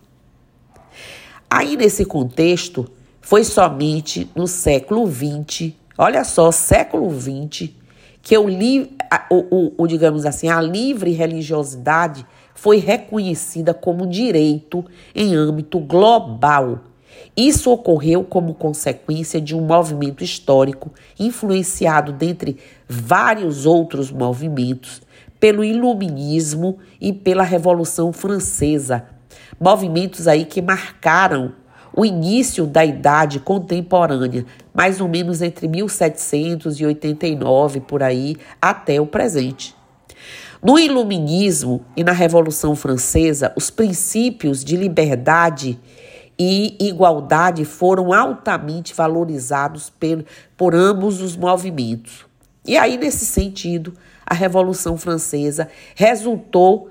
Aí, 1.50 1.75
nesse 1.77 2.05
contexto, 2.05 2.89
foi 3.19 3.43
somente 3.43 4.29
no 4.36 4.48
século 4.48 5.05
XX, 5.10 5.74
olha 5.98 6.24
só, 6.24 6.51
século 6.51 7.10
XX, 7.12 7.69
que 8.21 8.37
o, 8.37 8.45
o, 9.29 9.73
o, 9.77 9.87
digamos 9.87 10.25
assim, 10.25 10.47
a 10.47 10.61
livre 10.61 11.11
religiosidade 11.11 12.25
foi 12.53 12.77
reconhecida 12.77 13.73
como 13.73 14.05
direito 14.05 14.85
em 15.15 15.35
âmbito 15.35 15.79
global. 15.79 16.81
Isso 17.35 17.71
ocorreu 17.71 18.23
como 18.23 18.53
consequência 18.53 19.41
de 19.41 19.55
um 19.55 19.61
movimento 19.61 20.23
histórico 20.23 20.91
influenciado, 21.19 22.11
dentre 22.11 22.57
vários 22.87 23.65
outros 23.65 24.11
movimentos, 24.11 25.01
pelo 25.39 25.63
Iluminismo 25.63 26.77
e 26.99 27.11
pela 27.11 27.43
Revolução 27.43 28.13
Francesa. 28.13 29.05
Movimentos 29.59 30.27
aí 30.27 30.45
que 30.45 30.61
marcaram 30.61 31.53
o 31.93 32.05
início 32.05 32.65
da 32.65 32.86
Idade 32.86 33.39
Contemporânea, 33.39 34.45
mais 34.74 35.01
ou 35.01 35.07
menos 35.07 35.41
entre 35.41 35.67
1789 35.67 37.81
por 37.81 38.01
aí 38.01 38.38
até 38.62 39.01
o 39.01 39.05
presente. 39.05 39.75
No 40.63 40.77
Iluminismo 40.77 41.83
e 41.98 42.03
na 42.03 42.12
Revolução 42.12 42.75
Francesa, 42.75 43.51
os 43.55 43.71
princípios 43.71 44.63
de 44.63 44.77
liberdade 44.77 45.79
e 46.38 46.77
igualdade 46.79 47.65
foram 47.65 48.13
altamente 48.13 48.93
valorizados 48.93 49.89
por, 49.89 50.24
por 50.55 50.75
ambos 50.75 51.19
os 51.21 51.36
movimentos. 51.36 52.25
E 52.65 52.77
aí, 52.77 52.98
nesse 52.98 53.25
sentido, 53.25 53.93
a 54.25 54.33
Revolução 54.33 54.98
Francesa 54.98 55.67
resultou 55.95 56.89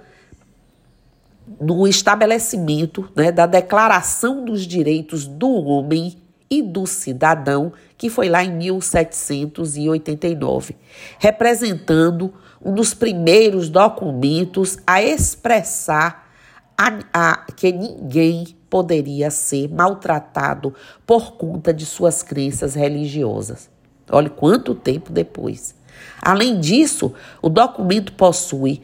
no 1.58 1.88
estabelecimento 1.88 3.08
né, 3.16 3.32
da 3.32 3.46
Declaração 3.46 4.44
dos 4.44 4.66
Direitos 4.66 5.26
do 5.26 5.50
Homem 5.50 6.18
e 6.50 6.60
do 6.62 6.86
Cidadão, 6.86 7.72
que 7.96 8.10
foi 8.10 8.28
lá 8.28 8.44
em 8.44 8.52
1789, 8.52 10.76
representando 11.18 12.34
um 12.62 12.74
dos 12.74 12.92
primeiros 12.92 13.68
documentos 13.68 14.76
a 14.86 15.02
expressar 15.02 16.28
a, 16.76 16.98
a, 17.12 17.46
que 17.52 17.72
ninguém 17.72 18.54
poderia 18.68 19.30
ser 19.30 19.68
maltratado 19.68 20.74
por 21.06 21.32
conta 21.32 21.74
de 21.74 21.86
suas 21.86 22.22
crenças 22.22 22.74
religiosas. 22.74 23.70
Olhe 24.10 24.28
quanto 24.28 24.74
tempo 24.74 25.12
depois. 25.12 25.74
Além 26.20 26.58
disso, 26.58 27.12
o 27.42 27.48
documento 27.48 28.12
possui 28.12 28.82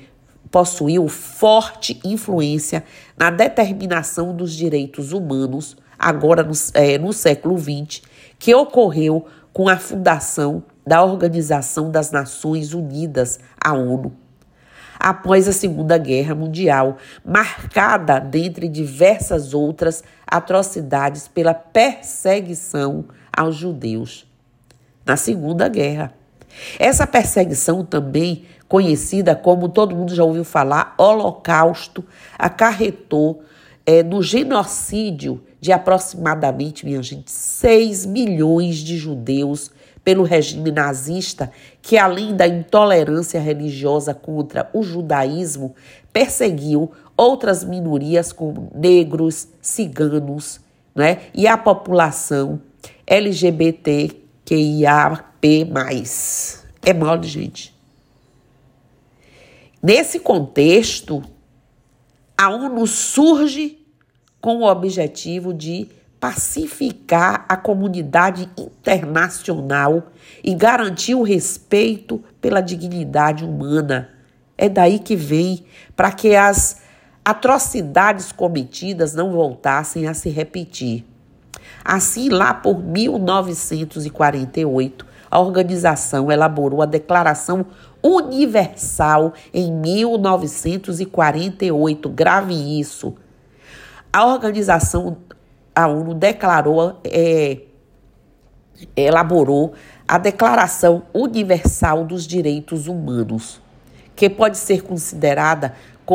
possuiu 0.56 1.06
forte 1.06 2.00
influência 2.02 2.82
na 3.14 3.28
determinação 3.28 4.34
dos 4.34 4.54
direitos 4.54 5.12
humanos, 5.12 5.76
agora 5.98 6.42
no, 6.42 6.54
é, 6.72 6.96
no 6.96 7.12
século 7.12 7.58
XX, 7.58 8.00
que 8.38 8.54
ocorreu 8.54 9.26
com 9.52 9.68
a 9.68 9.76
fundação 9.76 10.64
da 10.86 11.04
Organização 11.04 11.90
das 11.90 12.10
Nações 12.10 12.72
Unidas, 12.72 13.38
a 13.62 13.74
ONU, 13.74 14.16
após 14.98 15.46
a 15.46 15.52
Segunda 15.52 15.98
Guerra 15.98 16.34
Mundial, 16.34 16.96
marcada 17.22 18.18
dentre 18.18 18.66
diversas 18.66 19.52
outras 19.52 20.02
atrocidades 20.26 21.28
pela 21.28 21.52
perseguição 21.52 23.04
aos 23.30 23.56
judeus. 23.56 24.26
Na 25.04 25.18
Segunda 25.18 25.68
Guerra. 25.68 26.14
Essa 26.78 27.06
perseguição 27.06 27.84
também 27.84 28.44
conhecida 28.68 29.34
como 29.34 29.68
todo 29.68 29.94
mundo 29.94 30.14
já 30.14 30.24
ouviu 30.24 30.44
falar, 30.44 30.94
Holocausto, 30.98 32.04
acarretou 32.38 33.42
é, 33.84 34.02
no 34.02 34.22
genocídio 34.22 35.42
de 35.60 35.72
aproximadamente, 35.72 36.84
minha 36.84 37.02
gente, 37.02 37.30
6 37.30 38.06
milhões 38.06 38.76
de 38.78 38.96
judeus 38.96 39.70
pelo 40.04 40.22
regime 40.22 40.70
nazista, 40.70 41.50
que 41.82 41.98
além 41.98 42.36
da 42.36 42.46
intolerância 42.46 43.40
religiosa 43.40 44.14
contra 44.14 44.70
o 44.72 44.82
judaísmo, 44.82 45.74
perseguiu 46.12 46.92
outras 47.16 47.64
minorias 47.64 48.32
como 48.32 48.70
negros, 48.74 49.48
ciganos, 49.60 50.60
né, 50.94 51.22
e 51.34 51.46
a 51.46 51.58
população 51.58 52.60
LGBTQIAP+. 54.46 56.04
É 56.82 56.94
mole, 56.94 57.26
gente. 57.26 57.74
Nesse 59.82 60.20
contexto, 60.20 61.22
a 62.36 62.48
ONU 62.48 62.86
surge 62.86 63.78
com 64.40 64.58
o 64.58 64.70
objetivo 64.70 65.52
de 65.52 65.88
pacificar 66.20 67.44
a 67.48 67.56
comunidade 67.56 68.48
internacional 68.56 70.10
e 70.42 70.54
garantir 70.54 71.14
o 71.14 71.22
respeito 71.22 72.22
pela 72.40 72.60
dignidade 72.60 73.44
humana. 73.44 74.10
É 74.56 74.68
daí 74.68 74.98
que 74.98 75.14
vem 75.14 75.66
para 75.94 76.10
que 76.10 76.34
as 76.34 76.82
atrocidades 77.24 78.32
cometidas 78.32 79.14
não 79.14 79.32
voltassem 79.32 80.06
a 80.06 80.14
se 80.14 80.30
repetir. 80.30 81.04
Assim, 81.84 82.28
lá 82.28 82.52
por 82.52 82.82
1948, 82.82 85.06
a 85.30 85.38
organização 85.40 86.32
elaborou 86.32 86.82
a 86.82 86.86
Declaração 86.86 87.66
Universal 88.02 89.32
em 89.52 89.70
1948. 89.72 92.08
Grave 92.08 92.80
isso. 92.80 93.14
A 94.12 94.24
organização, 94.24 95.16
a 95.74 95.88
ONU 95.88 96.14
declarou, 96.14 97.00
é, 97.04 97.62
elaborou 98.96 99.74
a 100.06 100.18
Declaração 100.18 101.02
Universal 101.12 102.04
dos 102.04 102.24
Direitos 102.26 102.86
Humanos, 102.86 103.60
que 104.14 104.30
pode 104.30 104.56
ser 104.56 104.82
considerada, 104.82 105.74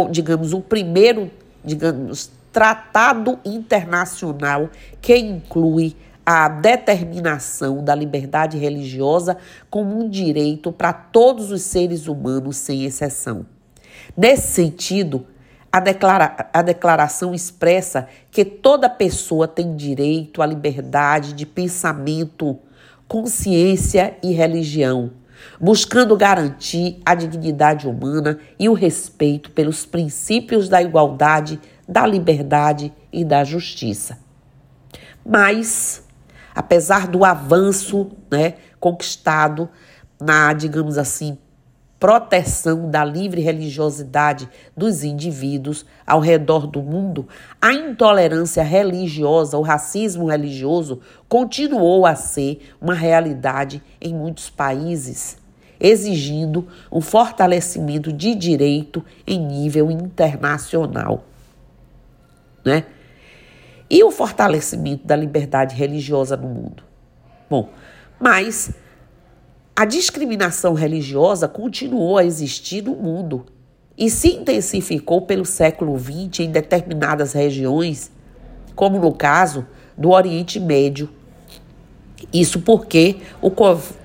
digamos, 0.09 0.53
o 0.53 0.61
primeiro, 0.61 1.29
digamos, 1.63 2.31
tratado 2.51 3.39
internacional 3.45 4.69
que 5.01 5.15
inclui 5.17 5.95
a 6.25 6.47
determinação 6.47 7.83
da 7.83 7.95
liberdade 7.95 8.57
religiosa 8.57 9.37
como 9.69 9.99
um 9.99 10.09
direito 10.09 10.71
para 10.71 10.93
todos 10.93 11.51
os 11.51 11.61
seres 11.61 12.07
humanos, 12.07 12.57
sem 12.57 12.85
exceção. 12.85 13.45
Nesse 14.15 14.49
sentido, 14.49 15.25
a, 15.71 15.79
declara 15.79 16.49
a 16.53 16.61
declaração 16.61 17.33
expressa 17.33 18.07
que 18.29 18.43
toda 18.43 18.89
pessoa 18.89 19.47
tem 19.47 19.75
direito 19.75 20.41
à 20.41 20.45
liberdade 20.45 21.33
de 21.33 21.45
pensamento, 21.45 22.59
consciência 23.07 24.15
e 24.21 24.31
religião, 24.33 25.11
buscando 25.59 26.15
garantir 26.15 27.01
a 27.05 27.15
dignidade 27.15 27.87
humana 27.87 28.37
e 28.59 28.69
o 28.69 28.73
respeito 28.73 29.51
pelos 29.51 29.85
princípios 29.85 30.69
da 30.69 30.81
igualdade, 30.81 31.59
da 31.91 32.07
liberdade 32.07 32.93
e 33.11 33.25
da 33.25 33.43
justiça. 33.43 34.17
Mas 35.25 36.01
apesar 36.55 37.05
do 37.05 37.25
avanço 37.25 38.11
né, 38.31 38.53
conquistado 38.79 39.67
na, 40.17 40.53
digamos 40.53 40.97
assim, 40.97 41.37
proteção 41.99 42.89
da 42.89 43.03
livre 43.03 43.41
religiosidade 43.41 44.47
dos 44.75 45.03
indivíduos 45.03 45.85
ao 46.07 46.21
redor 46.21 46.65
do 46.65 46.81
mundo, 46.81 47.27
a 47.61 47.73
intolerância 47.73 48.63
religiosa, 48.63 49.57
o 49.57 49.61
racismo 49.61 50.27
religioso 50.27 51.01
continuou 51.27 52.05
a 52.05 52.15
ser 52.15 52.73
uma 52.79 52.93
realidade 52.93 53.83
em 53.99 54.13
muitos 54.13 54.49
países, 54.49 55.37
exigindo 55.77 56.69
um 56.89 57.01
fortalecimento 57.01 58.13
de 58.13 58.33
direito 58.33 59.03
em 59.27 59.45
nível 59.45 59.91
internacional. 59.91 61.25
Né? 62.63 62.85
E 63.89 64.03
o 64.03 64.11
fortalecimento 64.11 65.05
da 65.05 65.15
liberdade 65.15 65.75
religiosa 65.75 66.37
no 66.37 66.47
mundo? 66.47 66.83
Bom, 67.49 67.69
mas 68.19 68.71
a 69.75 69.85
discriminação 69.85 70.73
religiosa 70.73 71.47
continuou 71.47 72.17
a 72.17 72.23
existir 72.23 72.83
no 72.83 72.95
mundo 72.95 73.45
e 73.97 74.09
se 74.09 74.29
intensificou 74.29 75.21
pelo 75.21 75.45
século 75.45 75.97
XX 75.97 76.41
em 76.41 76.51
determinadas 76.51 77.33
regiões, 77.33 78.11
como 78.75 78.99
no 78.99 79.13
caso 79.13 79.65
do 79.97 80.11
Oriente 80.11 80.59
Médio. 80.59 81.09
Isso 82.31 82.61
porque 82.61 83.17
o 83.41 83.51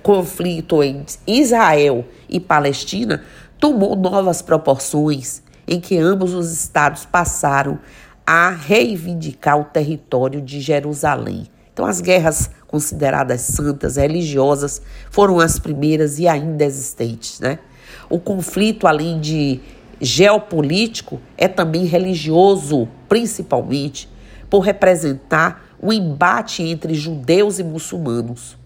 conflito 0.03 0.83
entre 0.83 1.17
Israel 1.27 2.05
e 2.29 2.41
Palestina 2.41 3.23
tomou 3.61 3.95
novas 3.95 4.43
proporções, 4.43 5.43
em 5.69 5.81
que 5.81 5.97
ambos 5.97 6.35
os 6.35 6.53
estados 6.53 7.05
passaram 7.05 7.79
a 8.27 8.51
reivindicar 8.51 9.59
o 9.61 9.65
território 9.65 10.41
de 10.43 10.61
Jerusalém. 10.61 11.47
Então, 11.73 11.87
as 11.87 12.01
guerras 12.01 12.51
consideradas 12.67 13.43
santas, 13.43 13.97
religiosas, 13.97 14.83
foram 15.11 15.39
as 15.39 15.59
primeiras 15.59 16.19
e 16.19 16.27
ainda 16.27 16.65
existentes. 16.65 17.39
Né? 17.39 17.59
O 18.11 18.19
conflito, 18.19 18.87
além 18.87 19.21
de 19.21 19.61
geopolítico, 20.01 21.21
é 21.37 21.47
também 21.47 21.85
religioso, 21.85 22.89
principalmente 23.09 24.09
por 24.51 24.61
representar 24.61 25.77
um 25.83 25.93
embate 25.93 26.63
entre 26.63 26.95
judeus 26.95 27.59
e 27.59 27.65
muçulmanos. 27.65 28.57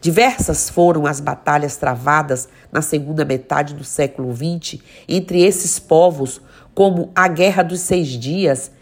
Diversas 0.00 0.68
foram 0.68 1.06
as 1.06 1.20
batalhas 1.20 1.76
travadas 1.76 2.48
na 2.72 2.82
segunda 2.82 3.24
metade 3.24 3.74
do 3.74 3.84
século 3.84 4.34
XX 4.34 4.82
entre 5.08 5.42
esses 5.42 5.78
povos, 5.78 6.40
como 6.74 7.10
a 7.14 7.28
Guerra 7.28 7.62
dos 7.62 7.80
Seis 7.80 8.08
Dias, 8.08 8.72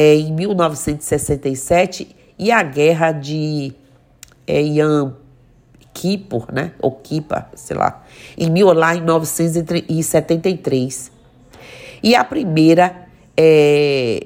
é, 0.00 0.14
em 0.14 0.32
1967, 0.32 2.14
e 2.38 2.52
a 2.52 2.62
Guerra 2.62 3.10
de 3.10 3.74
é, 4.46 4.60
Yom 4.60 5.10
Kippur, 5.92 6.46
né? 6.52 6.70
Ou 6.78 6.92
Kippur, 6.92 7.42
sei 7.56 7.76
lá, 7.76 8.04
em 8.36 8.48
mil, 8.48 8.72
lá 8.72 8.94
em 8.94 9.00
973. 9.00 11.10
E 12.00 12.14
a 12.14 12.22
primeira 12.22 13.08
é, 13.36 14.24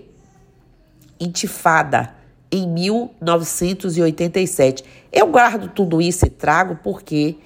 intifada 1.19 2.13
em 2.51 2.69
1987. 2.69 4.85
Eu 5.11 5.29
guardo 5.29 5.69
tudo 5.69 6.03
isso 6.03 6.27
e 6.27 6.31
trago 6.31 6.81
porque 6.85 7.37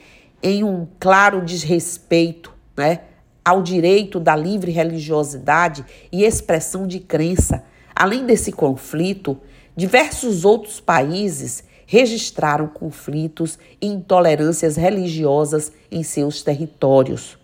em 0.43 0.65
um 0.65 0.85
claro 0.99 1.45
desrespeito, 1.45 2.53
né, 2.77 3.03
ao 3.45 3.63
direito 3.63 4.19
da 4.19 4.35
livre 4.35 4.73
religiosidade 4.73 5.85
e 6.11 6.25
expressão 6.25 6.89
de 6.89 6.99
crença. 6.99 7.63
Além 7.99 8.27
desse 8.27 8.53
conflito, 8.53 9.39
diversos 9.75 10.45
outros 10.45 10.81
países 10.81 11.65
registraram 11.87 12.67
conflitos 12.67 13.59
e 13.81 13.87
intolerâncias 13.87 14.77
religiosas 14.77 15.73
em 15.91 16.03
seus 16.03 16.43
territórios. 16.43 17.39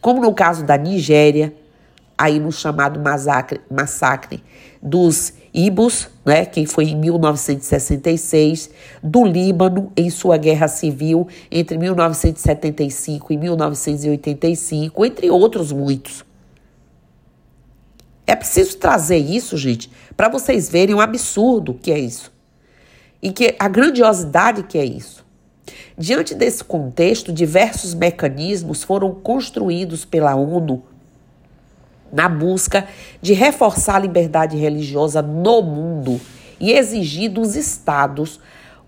Como 0.00 0.22
no 0.22 0.32
caso 0.32 0.64
da 0.64 0.78
Nigéria, 0.78 1.54
aí 2.16 2.40
no 2.40 2.50
chamado 2.50 2.98
massacre, 2.98 3.60
massacre 3.70 4.42
dos 4.80 5.34
Ibos, 5.52 6.08
né, 6.24 6.46
que 6.46 6.64
foi 6.64 6.84
em 6.84 6.96
1966, 6.96 8.70
do 9.02 9.26
Líbano 9.26 9.92
em 9.94 10.08
sua 10.08 10.38
guerra 10.38 10.68
civil 10.68 11.28
entre 11.50 11.76
1975 11.76 13.30
e 13.30 13.36
1985, 13.36 15.04
entre 15.04 15.30
outros 15.30 15.70
muitos. 15.70 16.29
É 18.26 18.36
preciso 18.36 18.76
trazer 18.76 19.18
isso, 19.18 19.56
gente, 19.56 19.90
para 20.16 20.28
vocês 20.28 20.68
verem 20.68 20.94
o 20.94 21.00
absurdo 21.00 21.74
que 21.74 21.90
é 21.90 21.98
isso 21.98 22.30
e 23.22 23.30
que 23.32 23.54
a 23.58 23.68
grandiosidade 23.68 24.62
que 24.62 24.78
é 24.78 24.84
isso. 24.84 25.24
Diante 25.96 26.34
desse 26.34 26.62
contexto, 26.64 27.32
diversos 27.32 27.94
mecanismos 27.94 28.82
foram 28.82 29.14
construídos 29.14 30.04
pela 30.04 30.34
ONU 30.34 30.82
na 32.12 32.28
busca 32.28 32.88
de 33.22 33.32
reforçar 33.32 33.94
a 33.96 34.00
liberdade 34.00 34.56
religiosa 34.56 35.22
no 35.22 35.62
mundo 35.62 36.20
e 36.58 36.72
exigir 36.72 37.30
dos 37.30 37.54
estados 37.54 38.40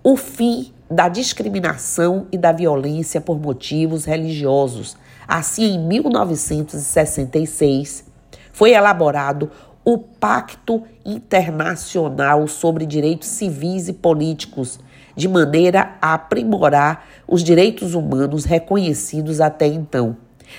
o 0.03 0.17
fim 0.17 0.73
da 0.91 1.09
discriminação 1.09 2.27
e 2.33 2.39
da 2.39 2.51
violência 2.51 3.21
por 3.21 3.39
motivos 3.39 4.05
religiosos. 4.05 4.97
Assim, 5.29 5.77
em 5.77 5.87
1966, 5.87 8.11
foi 8.53 8.73
elaborado 8.73 9.51
o 9.85 9.99
Pacto 9.99 10.83
Internacional 11.05 12.47
sobre 12.47 12.87
Direitos 12.87 13.29
Civis 13.29 13.89
e 13.89 13.93
Políticos, 13.93 14.79
de 15.17 15.29
maneira 15.29 15.97
a 16.01 16.15
aprimorar 16.15 17.05
os 17.27 17.43
direitos 17.43 17.95
humanos 17.95 18.45
reconhecidos 18.45 19.41
até 19.41 19.67
então. 19.67 20.17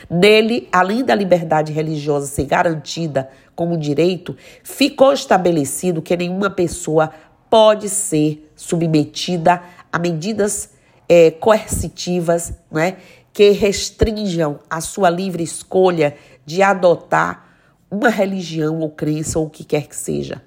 Nele, 0.09 0.67
além 0.71 1.03
da 1.03 1.15
liberdade 1.15 1.71
religiosa 1.71 2.27
ser 2.27 2.45
garantida 2.45 3.29
como 3.55 3.77
direito, 3.77 4.35
ficou 4.63 5.13
estabelecido 5.13 6.01
que 6.01 6.17
nenhuma 6.17 6.49
pessoa 6.49 7.11
pode 7.49 7.87
ser 7.87 8.49
submetida 8.55 9.61
a 9.91 9.99
medidas 9.99 10.71
é, 11.07 11.31
coercitivas 11.31 12.53
né, 12.71 12.97
que 13.31 13.51
restringam 13.51 14.59
a 14.69 14.81
sua 14.81 15.09
livre 15.09 15.43
escolha 15.43 16.15
de 16.45 16.61
adotar 16.61 17.52
uma 17.93 18.09
religião 18.09 18.79
ou 18.79 18.89
crença 18.89 19.37
ou 19.37 19.45
o 19.45 19.49
que 19.49 19.63
quer 19.63 19.87
que 19.87 19.95
seja. 19.95 20.41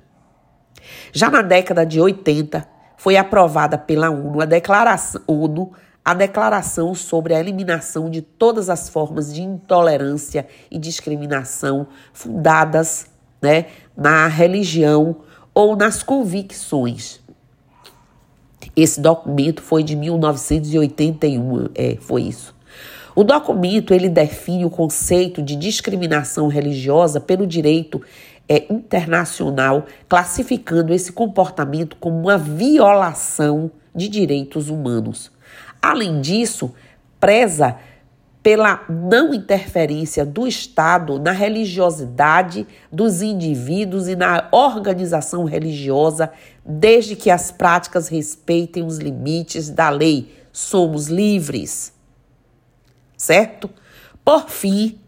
Já 1.12 1.30
na 1.30 1.42
década 1.42 1.86
de 1.86 2.00
80, 2.00 2.66
foi 2.96 3.16
aprovada 3.16 3.78
pela 3.78 4.10
ONU 4.10 4.40
a 4.40 4.44
declaração, 4.44 5.22
ONU 5.28 5.72
a 6.04 6.12
declaração 6.12 6.92
sobre 6.92 7.34
a 7.34 7.40
eliminação 7.40 8.10
de 8.10 8.20
todas 8.20 8.68
as 8.68 8.88
formas 8.88 9.32
de 9.32 9.42
intolerância 9.42 10.46
e 10.70 10.78
discriminação 10.78 11.86
fundadas 12.12 13.06
né, 13.40 13.66
na 13.96 14.26
religião 14.26 15.16
ou 15.54 15.76
nas 15.76 16.02
convicções. 16.02 17.20
Esse 18.74 19.00
documento 19.00 19.62
foi 19.62 19.84
de 19.84 19.94
1981, 19.94 21.68
é, 21.74 21.96
foi 22.00 22.22
isso. 22.22 22.55
O 23.16 23.24
documento 23.24 23.94
ele 23.94 24.10
define 24.10 24.66
o 24.66 24.70
conceito 24.70 25.42
de 25.42 25.56
discriminação 25.56 26.48
religiosa 26.48 27.18
pelo 27.18 27.46
direito 27.46 28.02
é, 28.46 28.70
internacional, 28.70 29.86
classificando 30.06 30.92
esse 30.92 31.10
comportamento 31.12 31.96
como 31.96 32.20
uma 32.20 32.36
violação 32.36 33.70
de 33.94 34.10
direitos 34.10 34.68
humanos. 34.68 35.32
Além 35.80 36.20
disso, 36.20 36.74
preza 37.18 37.76
pela 38.42 38.84
não 38.86 39.32
interferência 39.32 40.22
do 40.22 40.46
Estado 40.46 41.18
na 41.18 41.32
religiosidade 41.32 42.66
dos 42.92 43.22
indivíduos 43.22 44.08
e 44.08 44.14
na 44.14 44.46
organização 44.52 45.44
religiosa, 45.44 46.30
desde 46.62 47.16
que 47.16 47.30
as 47.30 47.50
práticas 47.50 48.08
respeitem 48.08 48.84
os 48.84 48.98
limites 48.98 49.70
da 49.70 49.88
lei. 49.88 50.30
Somos 50.52 51.06
livres 51.06 51.95
certo? 53.26 53.68
Por 54.24 54.48
fim, 54.48 54.98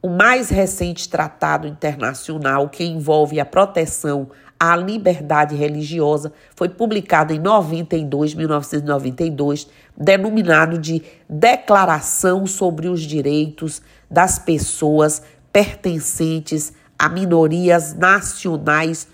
o 0.00 0.08
mais 0.08 0.50
recente 0.50 1.08
tratado 1.08 1.66
internacional 1.66 2.68
que 2.68 2.84
envolve 2.84 3.40
a 3.40 3.44
proteção 3.44 4.30
à 4.58 4.76
liberdade 4.76 5.54
religiosa 5.54 6.32
foi 6.54 6.68
publicado 6.68 7.34
em 7.34 7.38
92, 7.38 8.34
1992, 8.34 9.68
denominado 9.96 10.78
de 10.78 11.02
Declaração 11.28 12.46
sobre 12.46 12.88
os 12.88 13.02
Direitos 13.02 13.82
das 14.08 14.38
Pessoas 14.38 15.22
Pertencentes 15.52 16.72
a 16.98 17.08
Minorias 17.08 17.94
Nacionais, 17.94 19.08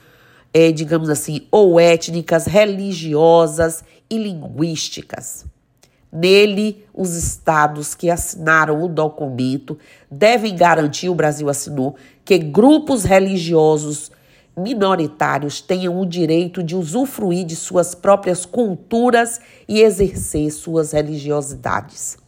é, 0.52 0.70
digamos 0.70 1.08
assim, 1.08 1.46
ou 1.50 1.80
étnicas, 1.80 2.46
religiosas 2.46 3.82
e 4.10 4.18
linguísticas. 4.18 5.51
Nele, 6.12 6.84
os 6.92 7.14
estados 7.14 7.94
que 7.94 8.10
assinaram 8.10 8.82
o 8.82 8.88
documento 8.88 9.78
devem 10.10 10.54
garantir, 10.54 11.08
o 11.08 11.14
Brasil 11.14 11.48
assinou, 11.48 11.96
que 12.22 12.36
grupos 12.36 13.04
religiosos 13.04 14.10
minoritários 14.54 15.62
tenham 15.62 15.98
o 15.98 16.04
direito 16.04 16.62
de 16.62 16.76
usufruir 16.76 17.46
de 17.46 17.56
suas 17.56 17.94
próprias 17.94 18.44
culturas 18.44 19.40
e 19.66 19.80
exercer 19.80 20.50
suas 20.50 20.92
religiosidades. 20.92 22.18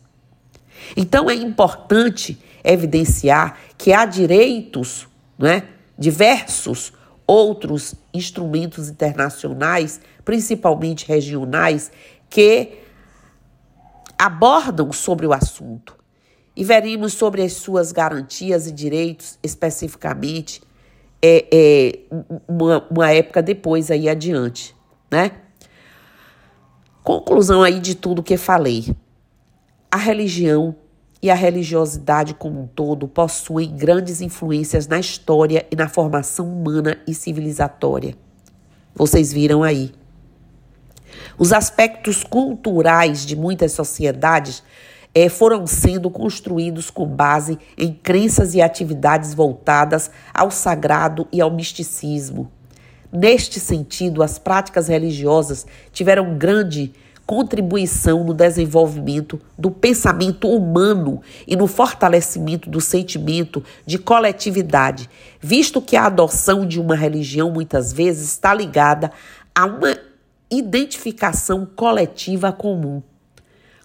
Então 0.96 1.28
é 1.28 1.34
importante 1.34 2.38
evidenciar 2.62 3.58
que 3.76 3.92
há 3.92 4.06
direitos, 4.06 5.06
né, 5.38 5.64
diversos 5.98 6.92
outros 7.26 7.94
instrumentos 8.12 8.88
internacionais, 8.88 10.00
principalmente 10.24 11.06
regionais, 11.06 11.90
que 12.30 12.83
abordam 14.18 14.92
sobre 14.92 15.26
o 15.26 15.32
assunto. 15.32 15.96
E 16.56 16.62
veremos 16.62 17.12
sobre 17.14 17.42
as 17.42 17.54
suas 17.54 17.90
garantias 17.90 18.66
e 18.66 18.72
direitos 18.72 19.38
especificamente 19.42 20.62
é, 21.20 21.46
é, 21.50 21.98
uma, 22.46 22.86
uma 22.90 23.10
época 23.10 23.42
depois 23.42 23.90
aí 23.90 24.08
adiante, 24.08 24.76
né? 25.10 25.32
Conclusão 27.02 27.62
aí 27.62 27.80
de 27.80 27.94
tudo 27.94 28.22
que 28.22 28.36
falei. 28.36 28.94
A 29.90 29.96
religião 29.96 30.76
e 31.22 31.30
a 31.30 31.34
religiosidade 31.34 32.34
como 32.34 32.60
um 32.60 32.66
todo 32.66 33.08
possuem 33.08 33.74
grandes 33.74 34.20
influências 34.20 34.86
na 34.86 34.98
história 34.98 35.66
e 35.70 35.76
na 35.76 35.88
formação 35.88 36.46
humana 36.46 36.98
e 37.06 37.14
civilizatória. 37.14 38.14
Vocês 38.94 39.32
viram 39.32 39.62
aí. 39.62 39.92
Os 41.38 41.52
aspectos 41.52 42.22
culturais 42.22 43.24
de 43.24 43.36
muitas 43.36 43.72
sociedades 43.72 44.62
é, 45.14 45.28
foram 45.28 45.66
sendo 45.66 46.10
construídos 46.10 46.90
com 46.90 47.06
base 47.06 47.58
em 47.78 47.92
crenças 47.92 48.54
e 48.54 48.60
atividades 48.60 49.32
voltadas 49.32 50.10
ao 50.32 50.50
sagrado 50.50 51.28
e 51.32 51.40
ao 51.40 51.50
misticismo. 51.50 52.50
Neste 53.12 53.60
sentido, 53.60 54.24
as 54.24 54.38
práticas 54.40 54.88
religiosas 54.88 55.64
tiveram 55.92 56.36
grande 56.36 56.92
contribuição 57.24 58.22
no 58.24 58.34
desenvolvimento 58.34 59.40
do 59.56 59.70
pensamento 59.70 60.48
humano 60.48 61.22
e 61.46 61.56
no 61.56 61.66
fortalecimento 61.66 62.68
do 62.68 62.80
sentimento 62.80 63.64
de 63.86 63.98
coletividade, 63.98 65.08
visto 65.40 65.80
que 65.80 65.96
a 65.96 66.06
adoção 66.06 66.66
de 66.66 66.80
uma 66.80 66.94
religião 66.94 67.50
muitas 67.50 67.92
vezes 67.92 68.32
está 68.32 68.52
ligada 68.52 69.10
a 69.54 69.64
uma 69.64 69.96
identificação 70.58 71.66
coletiva 71.66 72.52
comum. 72.52 73.02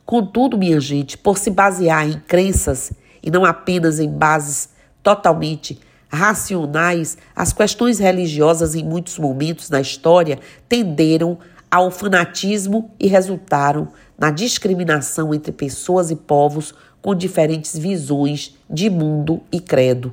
Contudo, 0.06 0.58
minha 0.58 0.80
gente, 0.80 1.18
por 1.18 1.38
se 1.38 1.52
basear 1.52 2.08
em 2.08 2.20
crenças 2.20 2.92
e 3.22 3.30
não 3.30 3.46
apenas 3.46 4.00
em 4.00 4.10
bases 4.10 4.70
totalmente 5.04 5.80
racionais, 6.12 7.18
as 7.36 7.54
questões 7.54 8.00
religiosas 8.00 8.74
em 8.74 8.84
muitos 8.84 9.20
momentos 9.20 9.70
na 9.70 9.80
história 9.80 10.40
tenderam 10.68 11.38
ao 11.70 11.92
fanatismo 11.92 12.92
e 13.00 13.08
resultaram 13.08 13.90
na 14.18 14.32
discriminação 14.32 15.34
entre 15.34 15.52
pessoas 15.52 16.10
e 16.10 16.16
povos 16.16 16.74
com 17.02 17.14
diferentes 17.14 17.78
visões 17.78 18.58
de 18.70 18.90
mundo 18.90 19.42
e 19.52 19.60
credo. 19.60 20.12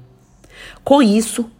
Com 0.85 1.03
isso, 1.03 1.51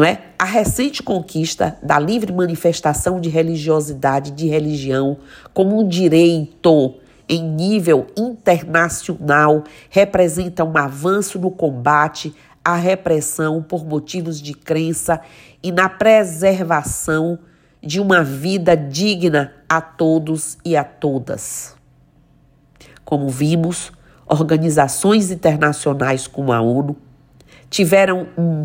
não 0.00 0.06
é? 0.06 0.18
A 0.38 0.46
recente 0.46 1.02
conquista 1.02 1.76
da 1.82 1.98
livre 1.98 2.32
manifestação 2.32 3.20
de 3.20 3.28
religiosidade 3.28 4.30
de 4.30 4.48
religião 4.48 5.18
como 5.52 5.78
um 5.78 5.86
direito 5.86 6.94
em 7.28 7.42
nível 7.42 8.06
internacional 8.16 9.62
representa 9.90 10.64
um 10.64 10.74
avanço 10.78 11.38
no 11.38 11.50
combate 11.50 12.34
à 12.64 12.76
repressão 12.76 13.62
por 13.62 13.84
motivos 13.84 14.40
de 14.40 14.54
crença 14.54 15.20
e 15.62 15.70
na 15.70 15.86
preservação 15.86 17.38
de 17.82 18.00
uma 18.00 18.24
vida 18.24 18.74
digna 18.74 19.52
a 19.68 19.82
todos 19.82 20.56
e 20.64 20.78
a 20.78 20.82
todas. 20.82 21.76
Como 23.04 23.28
vimos, 23.28 23.92
organizações 24.26 25.30
internacionais 25.30 26.26
como 26.26 26.54
a 26.54 26.60
ONU 26.62 26.96
tiveram 27.68 28.28
um 28.38 28.64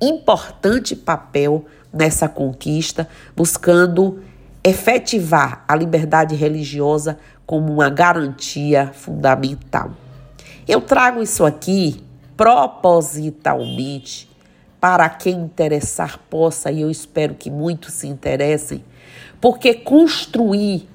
importante 0.00 0.94
papel 0.94 1.64
nessa 1.92 2.28
conquista, 2.28 3.08
buscando 3.36 4.22
efetivar 4.62 5.64
a 5.66 5.74
liberdade 5.74 6.34
religiosa 6.34 7.18
como 7.46 7.72
uma 7.72 7.88
garantia 7.88 8.90
fundamental. 8.92 9.92
Eu 10.66 10.80
trago 10.80 11.22
isso 11.22 11.44
aqui 11.44 12.02
propositalmente 12.36 14.28
para 14.80 15.08
quem 15.08 15.34
interessar 15.34 16.18
possa, 16.30 16.70
e 16.70 16.82
eu 16.82 16.90
espero 16.90 17.34
que 17.34 17.50
muitos 17.50 17.94
se 17.94 18.06
interessem, 18.06 18.84
porque 19.40 19.74
construir 19.74 20.88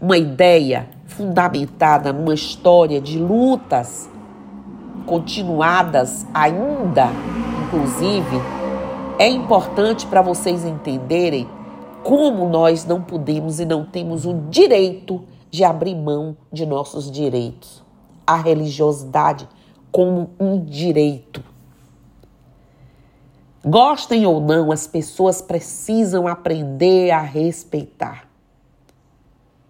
uma 0.00 0.16
ideia 0.16 0.88
fundamentada 1.06 2.12
numa 2.12 2.32
história 2.32 3.00
de 3.00 3.18
lutas 3.18 4.08
continuadas 5.06 6.26
ainda, 6.32 7.08
inclusive, 7.64 8.40
é 9.18 9.28
importante 9.28 10.06
para 10.06 10.22
vocês 10.22 10.64
entenderem 10.64 11.48
como 12.02 12.48
nós 12.48 12.84
não 12.84 13.02
podemos 13.02 13.60
e 13.60 13.64
não 13.64 13.84
temos 13.84 14.24
o 14.24 14.34
direito 14.48 15.22
de 15.50 15.64
abrir 15.64 15.94
mão 15.94 16.36
de 16.52 16.64
nossos 16.64 17.10
direitos. 17.10 17.82
A 18.26 18.36
religiosidade 18.36 19.48
como 19.90 20.30
um 20.38 20.64
direito. 20.64 21.42
Gostem 23.64 24.24
ou 24.24 24.40
não, 24.40 24.72
as 24.72 24.86
pessoas 24.86 25.42
precisam 25.42 26.26
aprender 26.26 27.10
a 27.10 27.20
respeitar. 27.20 28.26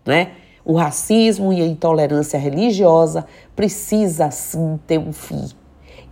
Né? 0.04 0.36
O 0.64 0.74
racismo 0.74 1.52
e 1.52 1.60
a 1.60 1.66
intolerância 1.66 2.38
religiosa 2.38 3.26
precisa 3.56 4.30
sim 4.30 4.78
ter 4.86 4.98
um 4.98 5.12
fim. 5.12 5.48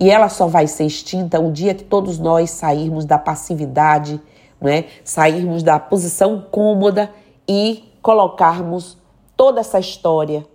E 0.01 0.11
ela 0.11 0.29
só 0.29 0.47
vai 0.47 0.67
ser 0.67 0.85
extinta 0.85 1.41
o 1.41 1.51
dia 1.51 1.75
que 1.75 1.85
todos 1.85 2.19
nós 2.19 2.51
sairmos 2.51 3.05
da 3.05 3.19
passividade, 3.19 4.21
né? 4.61 4.85
sairmos 5.05 5.63
da 5.63 5.79
posição 5.79 6.45
cômoda 6.51 7.11
e 7.49 7.93
colocarmos 8.01 8.97
toda 9.37 9.61
essa 9.61 9.79
história 9.79 10.47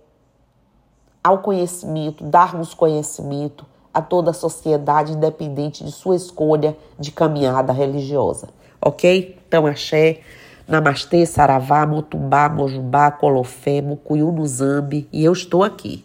ao 1.22 1.38
conhecimento, 1.38 2.24
darmos 2.24 2.74
conhecimento 2.74 3.66
a 3.92 4.02
toda 4.02 4.30
a 4.30 4.34
sociedade, 4.34 5.12
independente 5.12 5.84
de 5.84 5.92
sua 5.92 6.16
escolha 6.16 6.76
de 6.98 7.12
caminhada 7.12 7.72
religiosa. 7.72 8.48
Ok? 8.80 9.38
Então, 9.46 9.66
axé, 9.66 10.20
namastê, 10.66 11.26
saravá, 11.26 11.86
motumbá, 11.86 12.48
mojubá, 12.48 13.10
colofé, 13.10 13.80
mucuyu 13.80 14.32
no 14.32 14.46
zambi, 14.46 15.08
e 15.12 15.24
eu 15.24 15.32
estou 15.32 15.62
aqui. 15.62 16.04